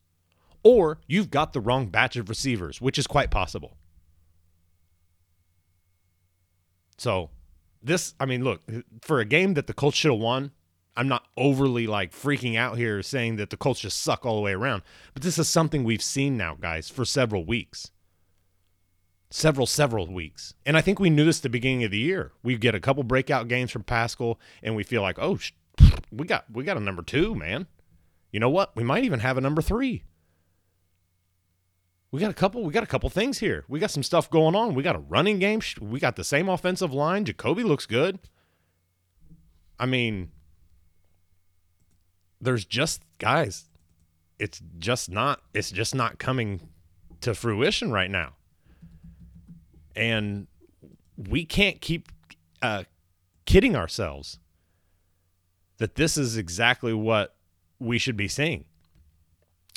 Or 0.63 0.99
you've 1.07 1.29
got 1.29 1.53
the 1.53 1.61
wrong 1.61 1.87
batch 1.87 2.15
of 2.15 2.27
receivers, 2.27 2.81
which 2.81 2.97
is 2.97 3.07
quite 3.07 3.31
possible. 3.31 3.77
So, 6.97 7.29
this 7.81 8.15
I 8.19 8.25
mean, 8.25 8.43
look, 8.43 8.61
for 9.01 9.19
a 9.19 9.25
game 9.25 9.53
that 9.53 9.67
the 9.67 9.73
Colts 9.73 9.97
should 9.97 10.11
have 10.11 10.19
won, 10.19 10.51
I'm 10.97 11.07
not 11.07 11.27
overly 11.37 11.87
like 11.87 12.11
freaking 12.11 12.57
out 12.57 12.77
here 12.77 13.01
saying 13.01 13.35
that 13.35 13.49
the 13.49 13.57
Colts 13.57 13.81
just 13.81 14.01
suck 14.01 14.25
all 14.25 14.35
the 14.35 14.41
way 14.41 14.53
around, 14.53 14.81
but 15.13 15.23
this 15.23 15.37
is 15.37 15.47
something 15.49 15.83
we've 15.83 16.01
seen 16.01 16.37
now, 16.37 16.55
guys, 16.59 16.89
for 16.89 17.05
several 17.05 17.45
weeks. 17.45 17.91
Several, 19.29 19.65
several 19.65 20.07
weeks. 20.07 20.53
And 20.65 20.77
I 20.77 20.81
think 20.81 20.99
we 20.99 21.09
knew 21.09 21.25
this 21.25 21.39
at 21.39 21.43
the 21.43 21.49
beginning 21.49 21.83
of 21.83 21.91
the 21.91 21.99
year. 21.99 22.31
We 22.43 22.57
get 22.57 22.75
a 22.75 22.79
couple 22.79 23.03
breakout 23.03 23.47
games 23.47 23.71
from 23.71 23.83
Pascal, 23.83 24.39
and 24.63 24.75
we 24.75 24.83
feel 24.83 25.01
like, 25.01 25.17
oh, 25.19 25.37
sh- 25.37 25.51
we 26.11 26.25
got 26.25 26.45
we 26.51 26.63
got 26.63 26.77
a 26.77 26.81
number 26.81 27.01
two, 27.01 27.35
man. 27.35 27.67
You 28.31 28.39
know 28.39 28.49
what? 28.49 28.75
We 28.75 28.83
might 28.83 29.03
even 29.03 29.19
have 29.19 29.37
a 29.37 29.41
number 29.41 29.61
three. 29.61 30.03
We 32.11 32.21
got 32.21 32.31
a 32.31 32.35
couple. 32.35 32.63
We 32.63 32.71
got 32.71 32.83
a 32.83 32.87
couple 32.87 33.09
things 33.09 33.39
here. 33.39 33.65
We 33.67 33.79
got 33.79 33.91
some 33.91 34.03
stuff 34.03 34.29
going 34.29 34.55
on. 34.55 34.73
We 34.75 34.83
got 34.83 34.95
a 34.95 34.99
running 34.99 35.39
game. 35.39 35.59
We 35.81 35.99
got 35.99 36.15
the 36.15 36.23
same 36.23 36.47
offensive 36.47 36.93
line. 36.93 37.25
Jacoby 37.25 37.63
looks 37.63 37.85
good. 37.85 38.19
I 39.77 39.85
mean, 39.85 40.31
there's 42.39 42.63
just 42.63 43.01
guys. 43.17 43.65
It's 44.39 44.61
just 44.77 45.09
not. 45.09 45.41
It's 45.53 45.71
just 45.71 45.95
not 45.95 46.19
coming 46.19 46.69
to 47.21 47.33
fruition 47.33 47.91
right 47.91 48.11
now 48.11 48.33
and 49.95 50.47
we 51.17 51.45
can't 51.45 51.81
keep 51.81 52.09
uh, 52.61 52.83
kidding 53.45 53.75
ourselves 53.75 54.39
that 55.77 55.95
this 55.95 56.17
is 56.17 56.37
exactly 56.37 56.93
what 56.93 57.35
we 57.79 57.97
should 57.97 58.17
be 58.17 58.27
seeing. 58.27 58.65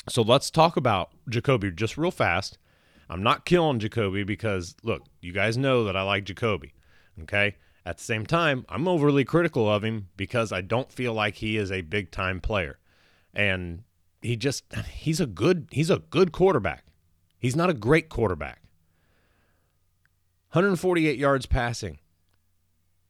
So 0.07 0.21
let's 0.21 0.49
talk 0.49 0.77
about 0.77 1.11
Jacoby 1.29 1.71
just 1.71 1.97
real 1.97 2.11
fast. 2.11 2.57
I'm 3.09 3.23
not 3.23 3.45
killing 3.45 3.79
Jacoby 3.79 4.23
because 4.23 4.75
look, 4.83 5.03
you 5.21 5.33
guys 5.33 5.57
know 5.57 5.83
that 5.83 5.95
I 5.95 6.01
like 6.03 6.25
Jacoby. 6.25 6.73
Okay. 7.21 7.55
At 7.85 7.97
the 7.97 8.03
same 8.03 8.25
time, 8.25 8.65
I'm 8.69 8.87
overly 8.87 9.25
critical 9.25 9.71
of 9.71 9.83
him 9.83 10.09
because 10.15 10.51
I 10.51 10.61
don't 10.61 10.91
feel 10.91 11.13
like 11.13 11.35
he 11.35 11.57
is 11.57 11.71
a 11.71 11.81
big 11.81 12.11
time 12.11 12.39
player. 12.39 12.77
And 13.33 13.83
he 14.21 14.35
just 14.35 14.63
he's 14.91 15.19
a 15.19 15.25
good 15.25 15.67
he's 15.71 15.89
a 15.89 15.99
good 15.99 16.31
quarterback. 16.31 16.85
He's 17.37 17.55
not 17.55 17.69
a 17.69 17.73
great 17.73 18.09
quarterback. 18.09 18.58
148 20.51 21.19
yards 21.19 21.45
passing 21.45 21.99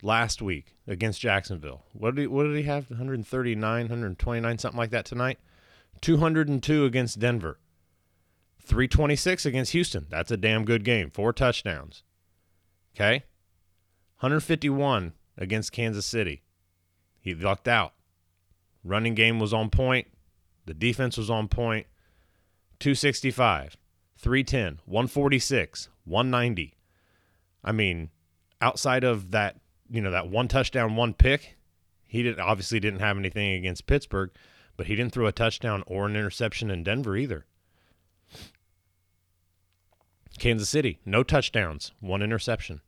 last 0.01 0.41
week 0.41 0.75
against 0.85 1.21
Jacksonville. 1.21 1.85
What 1.93 2.15
did 2.15 2.21
he, 2.21 2.27
what 2.27 2.43
did 2.43 2.57
he 2.57 2.63
have? 2.63 2.89
139, 2.89 3.81
129, 3.83 4.57
something 4.57 4.77
like 4.77 4.89
that 4.89 5.05
tonight. 5.05 5.39
202 6.01 6.85
against 6.85 7.19
Denver. 7.19 7.57
326 8.61 9.45
against 9.45 9.71
Houston. 9.71 10.05
That's 10.09 10.31
a 10.31 10.37
damn 10.37 10.65
good 10.65 10.83
game. 10.83 11.09
Four 11.09 11.31
touchdowns. 11.31 12.03
Okay? 12.93 13.23
151 14.19 15.13
against 15.37 15.71
Kansas 15.71 16.05
City. 16.05 16.43
He 17.21 17.33
lucked 17.33 17.69
out. 17.69 17.93
Running 18.83 19.15
game 19.15 19.39
was 19.39 19.53
on 19.53 19.69
point. 19.69 20.07
The 20.65 20.73
defense 20.73 21.17
was 21.17 21.29
on 21.29 21.47
point. 21.47 21.87
265, 22.79 23.77
310, 24.17 24.79
146, 24.85 25.89
190. 26.03 26.78
I 27.63 27.71
mean, 27.71 28.09
outside 28.61 29.03
of 29.03 29.31
that, 29.31 29.57
you 29.89 30.01
know, 30.01 30.11
that 30.11 30.29
one 30.29 30.47
touchdown, 30.47 30.95
one 30.95 31.13
pick, 31.13 31.57
he 32.07 32.23
didn't 32.23 32.39
obviously 32.39 32.79
didn't 32.79 32.99
have 33.01 33.17
anything 33.17 33.53
against 33.53 33.87
Pittsburgh, 33.87 34.31
But 34.77 34.87
he 34.87 34.95
didn't 34.95 35.11
throw 35.13 35.27
a 35.27 35.31
touchdown 35.31 35.83
or 35.87 36.05
an 36.05 36.15
interception 36.15 36.71
in 36.71 36.83
Denver 36.83 37.17
either. 37.17 37.45
Kansas 40.39 40.69
City, 40.69 40.99
no 41.05 41.21
touchdowns, 41.21 41.91
one 41.99 42.21
interception. 42.21 42.81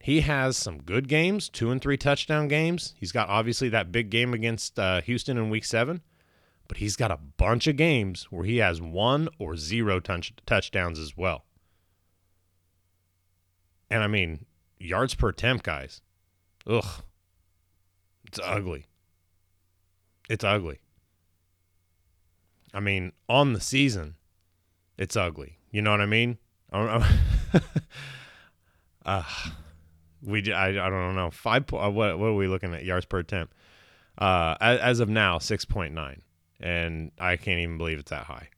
He 0.00 0.20
has 0.20 0.58
some 0.58 0.82
good 0.82 1.08
games, 1.08 1.48
two 1.48 1.70
and 1.70 1.80
three 1.80 1.96
touchdown 1.96 2.46
games. 2.46 2.94
He's 2.98 3.10
got 3.10 3.30
obviously 3.30 3.70
that 3.70 3.90
big 3.90 4.10
game 4.10 4.34
against 4.34 4.78
uh, 4.78 5.00
Houston 5.00 5.38
in 5.38 5.48
week 5.48 5.64
seven, 5.64 6.02
but 6.68 6.76
he's 6.76 6.94
got 6.94 7.10
a 7.10 7.16
bunch 7.16 7.66
of 7.66 7.76
games 7.76 8.24
where 8.30 8.44
he 8.44 8.58
has 8.58 8.82
one 8.82 9.30
or 9.38 9.56
zero 9.56 10.00
touch- 10.00 10.34
touchdowns 10.44 10.98
as 10.98 11.16
well. 11.16 11.46
And 13.90 14.02
I 14.02 14.06
mean, 14.06 14.46
yards 14.78 15.14
per 15.14 15.28
attempt, 15.28 15.64
guys. 15.64 16.00
Ugh. 16.66 17.02
It's 18.26 18.40
ugly. 18.42 18.86
It's 20.28 20.44
ugly. 20.44 20.80
I 22.72 22.80
mean, 22.80 23.12
on 23.28 23.52
the 23.52 23.60
season, 23.60 24.16
it's 24.98 25.16
ugly. 25.16 25.58
You 25.70 25.82
know 25.82 25.90
what 25.92 26.00
I 26.00 26.06
mean? 26.06 26.38
uh, 26.72 27.04
we 30.22 30.52
I, 30.52 30.68
I 30.68 30.90
don't 30.90 31.14
know 31.14 31.30
five 31.30 31.64
uh, 31.72 31.90
what 31.90 32.18
what 32.18 32.26
are 32.26 32.34
we 32.34 32.48
looking 32.48 32.74
at 32.74 32.84
yards 32.84 33.06
per 33.06 33.18
attempt? 33.18 33.54
Uh, 34.18 34.56
as, 34.60 34.80
as 34.80 35.00
of 35.00 35.08
now, 35.08 35.38
six 35.38 35.64
point 35.64 35.94
nine, 35.94 36.22
and 36.60 37.12
I 37.18 37.36
can't 37.36 37.60
even 37.60 37.78
believe 37.78 37.98
it's 37.98 38.10
that 38.10 38.24
high. 38.24 38.48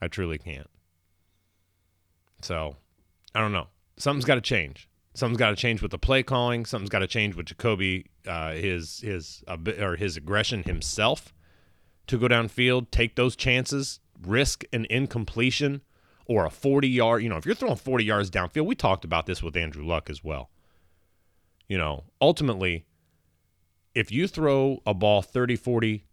I 0.00 0.08
truly 0.08 0.38
can't. 0.38 0.70
So, 2.42 2.76
I 3.34 3.40
don't 3.40 3.52
know. 3.52 3.66
Something's 4.00 4.24
got 4.24 4.36
to 4.36 4.40
change. 4.40 4.88
Something's 5.12 5.38
got 5.38 5.50
to 5.50 5.56
change 5.56 5.82
with 5.82 5.90
the 5.90 5.98
play 5.98 6.22
calling. 6.22 6.64
Something's 6.64 6.88
got 6.88 7.00
to 7.00 7.06
change 7.06 7.34
with 7.36 7.46
Jacoby, 7.46 8.06
uh, 8.26 8.52
his 8.52 9.00
his 9.00 9.44
uh, 9.46 9.58
or 9.78 9.96
his 9.96 10.16
aggression 10.16 10.62
himself 10.62 11.34
to 12.06 12.18
go 12.18 12.26
downfield, 12.26 12.90
take 12.90 13.16
those 13.16 13.36
chances, 13.36 14.00
risk 14.22 14.64
an 14.72 14.86
incompletion 14.88 15.82
or 16.24 16.46
a 16.46 16.50
40 16.50 16.88
yard. 16.88 17.22
You 17.22 17.28
know, 17.28 17.36
if 17.36 17.44
you're 17.44 17.54
throwing 17.54 17.76
40 17.76 18.04
yards 18.04 18.30
downfield, 18.30 18.64
we 18.64 18.74
talked 18.74 19.04
about 19.04 19.26
this 19.26 19.42
with 19.42 19.56
Andrew 19.56 19.84
Luck 19.84 20.08
as 20.08 20.24
well. 20.24 20.50
You 21.68 21.76
know, 21.76 22.04
ultimately, 22.20 22.86
if 23.94 24.10
you 24.10 24.26
throw 24.26 24.80
a 24.86 24.94
ball 24.94 25.20
30, 25.20 25.56
40 25.56 26.06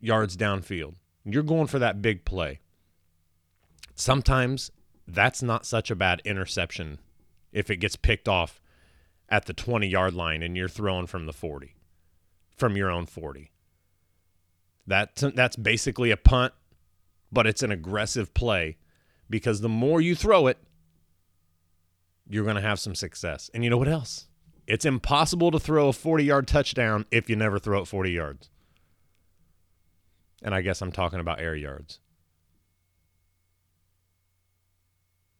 yards 0.00 0.36
downfield, 0.36 0.96
you're 1.24 1.42
going 1.42 1.68
for 1.68 1.78
that 1.78 2.02
big 2.02 2.24
play. 2.24 2.60
Sometimes 3.94 4.70
that's 5.06 5.42
not 5.42 5.66
such 5.66 5.90
a 5.90 5.96
bad 5.96 6.22
interception 6.24 6.98
if 7.52 7.70
it 7.70 7.76
gets 7.76 7.96
picked 7.96 8.28
off 8.28 8.60
at 9.28 9.46
the 9.46 9.52
20 9.52 9.86
yard 9.86 10.14
line 10.14 10.42
and 10.42 10.56
you're 10.56 10.68
throwing 10.68 11.06
from 11.06 11.26
the 11.26 11.32
40, 11.32 11.74
from 12.56 12.76
your 12.76 12.90
own 12.90 13.06
40. 13.06 13.50
That, 14.86 15.16
that's 15.16 15.56
basically 15.56 16.10
a 16.10 16.16
punt, 16.16 16.52
but 17.30 17.46
it's 17.46 17.62
an 17.62 17.70
aggressive 17.70 18.34
play 18.34 18.76
because 19.30 19.60
the 19.60 19.68
more 19.68 20.00
you 20.00 20.14
throw 20.14 20.46
it, 20.48 20.58
you're 22.28 22.44
going 22.44 22.56
to 22.56 22.62
have 22.62 22.80
some 22.80 22.94
success. 22.94 23.50
And 23.54 23.64
you 23.64 23.70
know 23.70 23.78
what 23.78 23.88
else? 23.88 24.26
It's 24.66 24.84
impossible 24.84 25.50
to 25.50 25.58
throw 25.58 25.88
a 25.88 25.92
40 25.92 26.24
yard 26.24 26.46
touchdown 26.46 27.06
if 27.10 27.28
you 27.28 27.36
never 27.36 27.58
throw 27.58 27.80
it 27.80 27.86
40 27.86 28.10
yards. 28.10 28.50
And 30.42 30.54
I 30.54 30.60
guess 30.60 30.80
I'm 30.82 30.92
talking 30.92 31.20
about 31.20 31.40
air 31.40 31.54
yards. 31.54 32.00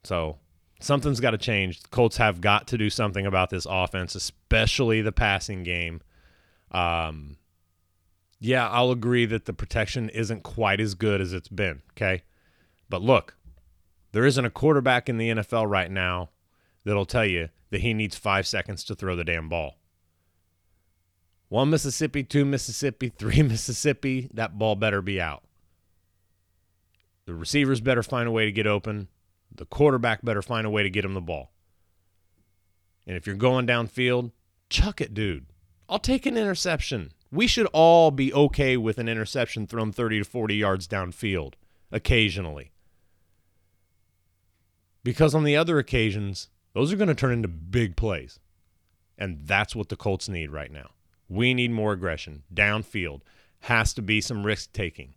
So 0.05 0.38
something's 0.81 1.21
got 1.21 1.31
to 1.33 1.38
change. 1.38 1.81
The 1.81 1.88
Colts 1.88 2.17
have 2.17 2.41
got 2.41 2.67
to 2.69 2.79
do 2.79 2.91
something 2.91 3.27
about 3.27 3.51
this 3.51 3.67
offense, 3.69 4.15
especially 4.15 5.01
the 5.01 5.12
passing 5.12 5.62
game. 5.62 6.01
Um, 6.71 7.37
yeah, 8.41 8.69
I'll 8.69 8.91
agree 8.91 9.27
that 9.27 9.45
the 9.45 9.53
protection 9.53 10.09
isn't 10.09 10.43
quite 10.43 10.81
as 10.81 10.95
good 10.95 11.21
as 11.21 11.33
it's 11.33 11.49
been. 11.49 11.83
Okay. 11.93 12.23
But 12.88 13.03
look, 13.03 13.37
there 14.12 14.27
isn't 14.27 14.45
a 14.45 14.51
quarterback 14.51 15.09
in 15.09 15.17
the 15.17 15.31
NFL 15.31 15.71
right 15.71 15.91
now 15.91 16.31
that'll 16.85 17.07
tell 17.07 17.25
you 17.25 17.49
that 17.71 17.81
he 17.81 17.95
needs 17.95 18.17
five 18.17 18.47
seconds 18.47 18.85
to 18.85 18.95
throw 18.95 19.17
the 19.17 19.25
damn 19.25 19.49
ball. 19.49 19.79
One 21.49 21.71
Mississippi, 21.71 22.23
two 22.25 22.45
Mississippi, 22.45 23.09
three 23.19 23.43
Mississippi, 23.43 24.29
that 24.35 24.59
ball 24.59 24.75
better 24.75 25.03
be 25.03 25.21
out. 25.21 25.43
The 27.27 27.35
receivers 27.35 27.81
better 27.81 28.03
find 28.03 28.27
a 28.27 28.33
way 28.33 28.45
to 28.45 28.53
get 28.53 28.67
open. 28.67 29.09
The 29.55 29.67
quarterback 29.67 30.25
better 30.25 30.43
find 30.43 30.67
a 30.67 30.71
way 30.71 30.83
to 30.83 30.91
get 30.91 31.05
him 31.05 31.15
the 31.15 31.21
ball. 31.21 31.53
And 33.07 33.17
if 33.17 33.27
you're 33.27 33.37
going 33.37 33.67
downfield, 33.67 34.33
chuck 34.71 35.01
it, 35.01 35.15
dude. 35.15 35.47
I'll 35.88 35.99
take 35.99 36.27
an 36.27 36.37
interception. 36.37 37.12
We 37.31 37.47
should 37.47 37.67
all 37.73 38.11
be 38.11 38.33
okay 38.33 38.77
with 38.77 38.99
an 38.99 39.09
interception 39.09 39.67
thrown 39.67 39.93
30 39.93 40.21
to 40.21 40.25
40 40.25 40.55
yards 40.55 40.87
downfield 40.87 41.55
occasionally. 41.91 42.73
Because 45.05 45.35
on 45.35 45.45
the 45.45 45.57
other 45.57 45.79
occasions, 45.79 46.49
those 46.75 46.93
are 46.93 46.97
going 46.97 47.09
to 47.09 47.15
turn 47.15 47.33
into 47.33 47.49
big 47.49 47.97
plays. 47.97 48.38
And 49.19 49.47
that's 49.47 49.77
what 49.77 49.88
the 49.88 49.97
Colts 49.97 50.29
need 50.29 50.51
right 50.51 50.71
now. 50.71 50.91
We 51.29 51.55
need 51.55 51.71
more 51.71 51.93
aggression. 51.93 52.43
Downfield 52.53 53.21
has 53.61 53.95
to 53.95 54.03
be 54.03 54.21
some 54.21 54.45
risk 54.45 54.73
taking. 54.73 55.15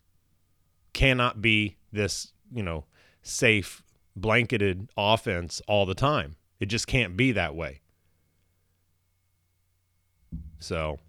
Cannot 0.93 1.41
be 1.41 1.77
this, 1.91 2.31
you 2.51 2.63
know, 2.63 2.85
safe, 3.21 3.83
blanketed 4.15 4.89
offense 4.97 5.61
all 5.67 5.85
the 5.85 5.95
time. 5.95 6.35
It 6.59 6.67
just 6.67 6.87
can't 6.87 7.17
be 7.17 7.31
that 7.33 7.55
way. 7.55 7.81
So, 10.59 10.99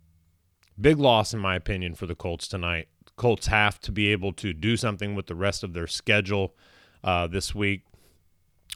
big 0.80 0.98
loss, 0.98 1.32
in 1.32 1.40
my 1.40 1.56
opinion, 1.56 1.94
for 1.94 2.06
the 2.06 2.14
Colts 2.14 2.48
tonight. 2.48 2.88
Colts 3.16 3.46
have 3.46 3.80
to 3.80 3.92
be 3.92 4.08
able 4.08 4.32
to 4.34 4.52
do 4.52 4.76
something 4.76 5.14
with 5.14 5.26
the 5.26 5.34
rest 5.34 5.62
of 5.62 5.72
their 5.72 5.86
schedule 5.86 6.54
uh, 7.02 7.26
this 7.26 7.54
week 7.54 7.82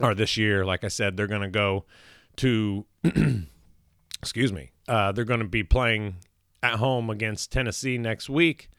or 0.00 0.14
this 0.14 0.36
year. 0.36 0.64
Like 0.64 0.84
I 0.84 0.88
said, 0.88 1.16
they're 1.16 1.26
going 1.26 1.42
to 1.42 1.48
go 1.48 1.84
to, 2.36 2.86
excuse 4.22 4.52
me, 4.52 4.70
uh, 4.88 5.12
they're 5.12 5.24
going 5.24 5.40
to 5.40 5.46
be 5.46 5.62
playing 5.62 6.16
at 6.62 6.76
home 6.76 7.10
against 7.10 7.52
Tennessee 7.52 7.98
next 7.98 8.30
week. 8.30 8.70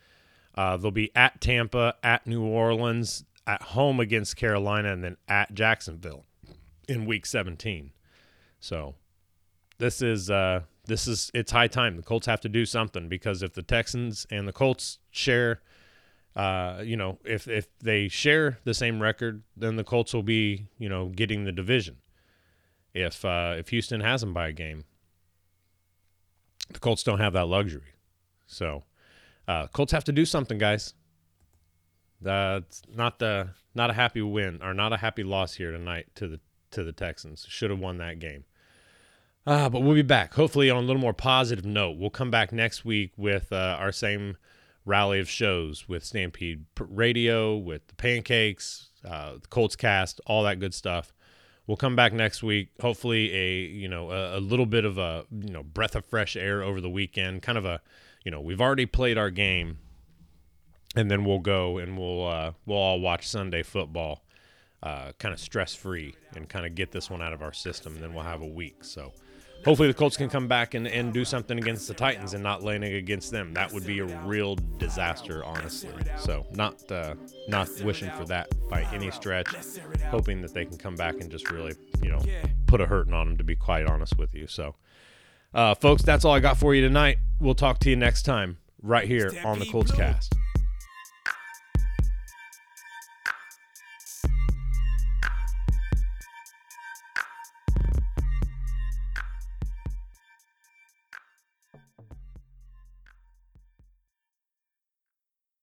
Uh, 0.55 0.77
they'll 0.77 0.91
be 0.91 1.15
at 1.15 1.39
Tampa, 1.39 1.95
at 2.03 2.25
New 2.27 2.43
Orleans, 2.43 3.23
at 3.51 3.61
home 3.61 3.99
against 3.99 4.35
Carolina, 4.35 4.93
and 4.93 5.03
then 5.03 5.17
at 5.27 5.53
Jacksonville 5.53 6.25
in 6.87 7.05
Week 7.05 7.25
17. 7.25 7.91
So 8.59 8.95
this 9.77 10.01
is 10.01 10.29
uh, 10.29 10.61
this 10.85 11.07
is 11.07 11.31
it's 11.33 11.51
high 11.51 11.67
time. 11.67 11.97
The 11.97 12.03
Colts 12.03 12.27
have 12.27 12.41
to 12.41 12.49
do 12.49 12.65
something 12.65 13.09
because 13.09 13.43
if 13.43 13.53
the 13.53 13.63
Texans 13.63 14.25
and 14.31 14.47
the 14.47 14.53
Colts 14.53 14.99
share 15.09 15.61
uh, 16.35 16.81
you 16.83 16.95
know, 16.95 17.19
if 17.25 17.47
if 17.47 17.67
they 17.79 18.07
share 18.07 18.57
the 18.63 18.73
same 18.73 19.01
record, 19.01 19.43
then 19.57 19.75
the 19.75 19.83
Colts 19.83 20.13
will 20.13 20.23
be, 20.23 20.67
you 20.77 20.87
know, 20.87 21.09
getting 21.09 21.43
the 21.43 21.51
division. 21.51 21.97
If 22.93 23.25
uh, 23.25 23.55
if 23.57 23.69
Houston 23.69 23.99
has 23.99 24.21
them 24.21 24.33
by 24.33 24.47
a 24.47 24.53
game, 24.53 24.85
the 26.71 26.79
Colts 26.79 27.03
don't 27.03 27.19
have 27.19 27.33
that 27.33 27.47
luxury. 27.47 27.95
So, 28.47 28.83
uh, 29.47 29.67
Colts 29.67 29.91
have 29.91 30.05
to 30.05 30.13
do 30.13 30.25
something, 30.25 30.57
guys. 30.57 30.93
That's 32.21 32.81
not 32.93 33.19
the 33.19 33.49
not 33.73 33.89
a 33.89 33.93
happy 33.93 34.21
win 34.21 34.59
or 34.61 34.73
not 34.73 34.93
a 34.93 34.97
happy 34.97 35.23
loss 35.23 35.55
here 35.55 35.71
tonight 35.71 36.07
to 36.15 36.27
the 36.27 36.39
to 36.71 36.83
the 36.83 36.91
Texans. 36.91 37.45
Should 37.49 37.69
have 37.69 37.79
won 37.79 37.97
that 37.97 38.19
game. 38.19 38.45
Uh, 39.45 39.69
but 39.69 39.81
we'll 39.81 39.95
be 39.95 40.03
back. 40.03 40.35
Hopefully 40.35 40.69
on 40.69 40.83
a 40.83 40.85
little 40.85 41.01
more 41.01 41.13
positive 41.13 41.65
note. 41.65 41.97
We'll 41.97 42.11
come 42.11 42.29
back 42.29 42.51
next 42.51 42.85
week 42.85 43.11
with 43.17 43.51
uh, 43.51 43.77
our 43.79 43.91
same 43.91 44.37
rally 44.85 45.19
of 45.19 45.29
shows 45.29 45.87
with 45.87 46.03
Stampede 46.03 46.65
Radio, 46.79 47.55
with 47.55 47.87
the 47.87 47.95
Pancakes, 47.95 48.89
uh, 49.03 49.33
the 49.41 49.47
Colts 49.47 49.75
Cast, 49.75 50.21
all 50.25 50.43
that 50.43 50.59
good 50.59 50.73
stuff. 50.73 51.11
We'll 51.67 51.77
come 51.77 51.95
back 51.95 52.13
next 52.13 52.43
week. 52.43 52.69
Hopefully, 52.81 53.33
a 53.33 53.59
you 53.61 53.87
know 53.87 54.11
a, 54.11 54.37
a, 54.37 54.41
little 54.41 54.65
bit 54.65 54.83
of 54.83 54.97
a 54.97 55.25
you 55.31 55.51
know 55.51 55.63
breath 55.63 55.95
of 55.95 56.05
fresh 56.05 56.35
air 56.35 56.61
over 56.63 56.81
the 56.81 56.89
weekend. 56.89 57.41
Kind 57.41 57.57
of 57.57 57.65
a 57.65 57.81
you 58.23 58.31
know 58.31 58.41
we've 58.41 58.61
already 58.61 58.85
played 58.85 59.17
our 59.17 59.29
game, 59.29 59.77
and 60.95 61.09
then 61.09 61.23
we'll 61.23 61.39
go 61.39 61.77
and 61.77 61.97
we'll 61.97 62.27
uh, 62.27 62.51
we'll 62.65 62.77
all 62.77 62.99
watch 62.99 63.27
Sunday 63.27 63.63
football, 63.63 64.23
uh, 64.83 65.11
kind 65.19 65.33
of 65.33 65.39
stress 65.39 65.73
free, 65.73 66.15
and 66.35 66.49
kind 66.49 66.65
of 66.65 66.75
get 66.75 66.91
this 66.91 67.09
one 67.09 67.21
out 67.21 67.33
of 67.33 67.41
our 67.41 67.53
system. 67.53 67.93
And 67.93 68.03
then 68.03 68.13
we'll 68.13 68.23
have 68.23 68.41
a 68.41 68.47
week. 68.47 68.83
So 68.83 69.13
hopefully 69.63 69.87
the 69.87 69.93
Colts 69.93 70.17
can 70.17 70.29
come 70.29 70.47
back 70.47 70.73
and, 70.73 70.87
and 70.87 71.13
do 71.13 71.23
something 71.23 71.57
against 71.57 71.87
the 71.87 71.93
Titans 71.93 72.33
and 72.33 72.43
not 72.43 72.63
laying 72.63 72.83
against 72.83 73.31
them. 73.31 73.53
That 73.53 73.71
would 73.71 73.85
be 73.85 73.99
a 73.99 74.05
real 74.25 74.57
disaster, 74.77 75.45
honestly. 75.45 75.93
So 76.17 76.45
not 76.51 76.91
uh, 76.91 77.15
not 77.47 77.69
wishing 77.83 78.11
for 78.11 78.25
that 78.25 78.49
by 78.69 78.81
any 78.93 79.11
stretch. 79.11 79.47
Hoping 80.09 80.41
that 80.41 80.53
they 80.53 80.65
can 80.65 80.77
come 80.77 80.95
back 80.95 81.21
and 81.21 81.31
just 81.31 81.49
really, 81.51 81.73
you 82.01 82.09
know, 82.09 82.21
put 82.67 82.81
a 82.81 82.85
hurting 82.85 83.13
on 83.13 83.27
them. 83.27 83.37
To 83.37 83.43
be 83.43 83.55
quite 83.55 83.85
honest 83.85 84.17
with 84.17 84.35
you. 84.35 84.47
So, 84.47 84.75
uh, 85.53 85.75
folks, 85.75 86.01
that's 86.03 86.25
all 86.25 86.33
I 86.33 86.39
got 86.39 86.57
for 86.57 86.75
you 86.75 86.81
tonight. 86.81 87.17
We'll 87.39 87.55
talk 87.55 87.79
to 87.79 87.89
you 87.89 87.95
next 87.95 88.23
time 88.23 88.57
right 88.81 89.07
here 89.07 89.31
on 89.45 89.59
the 89.59 89.65
Colts 89.65 89.91
Cast. 89.91 90.35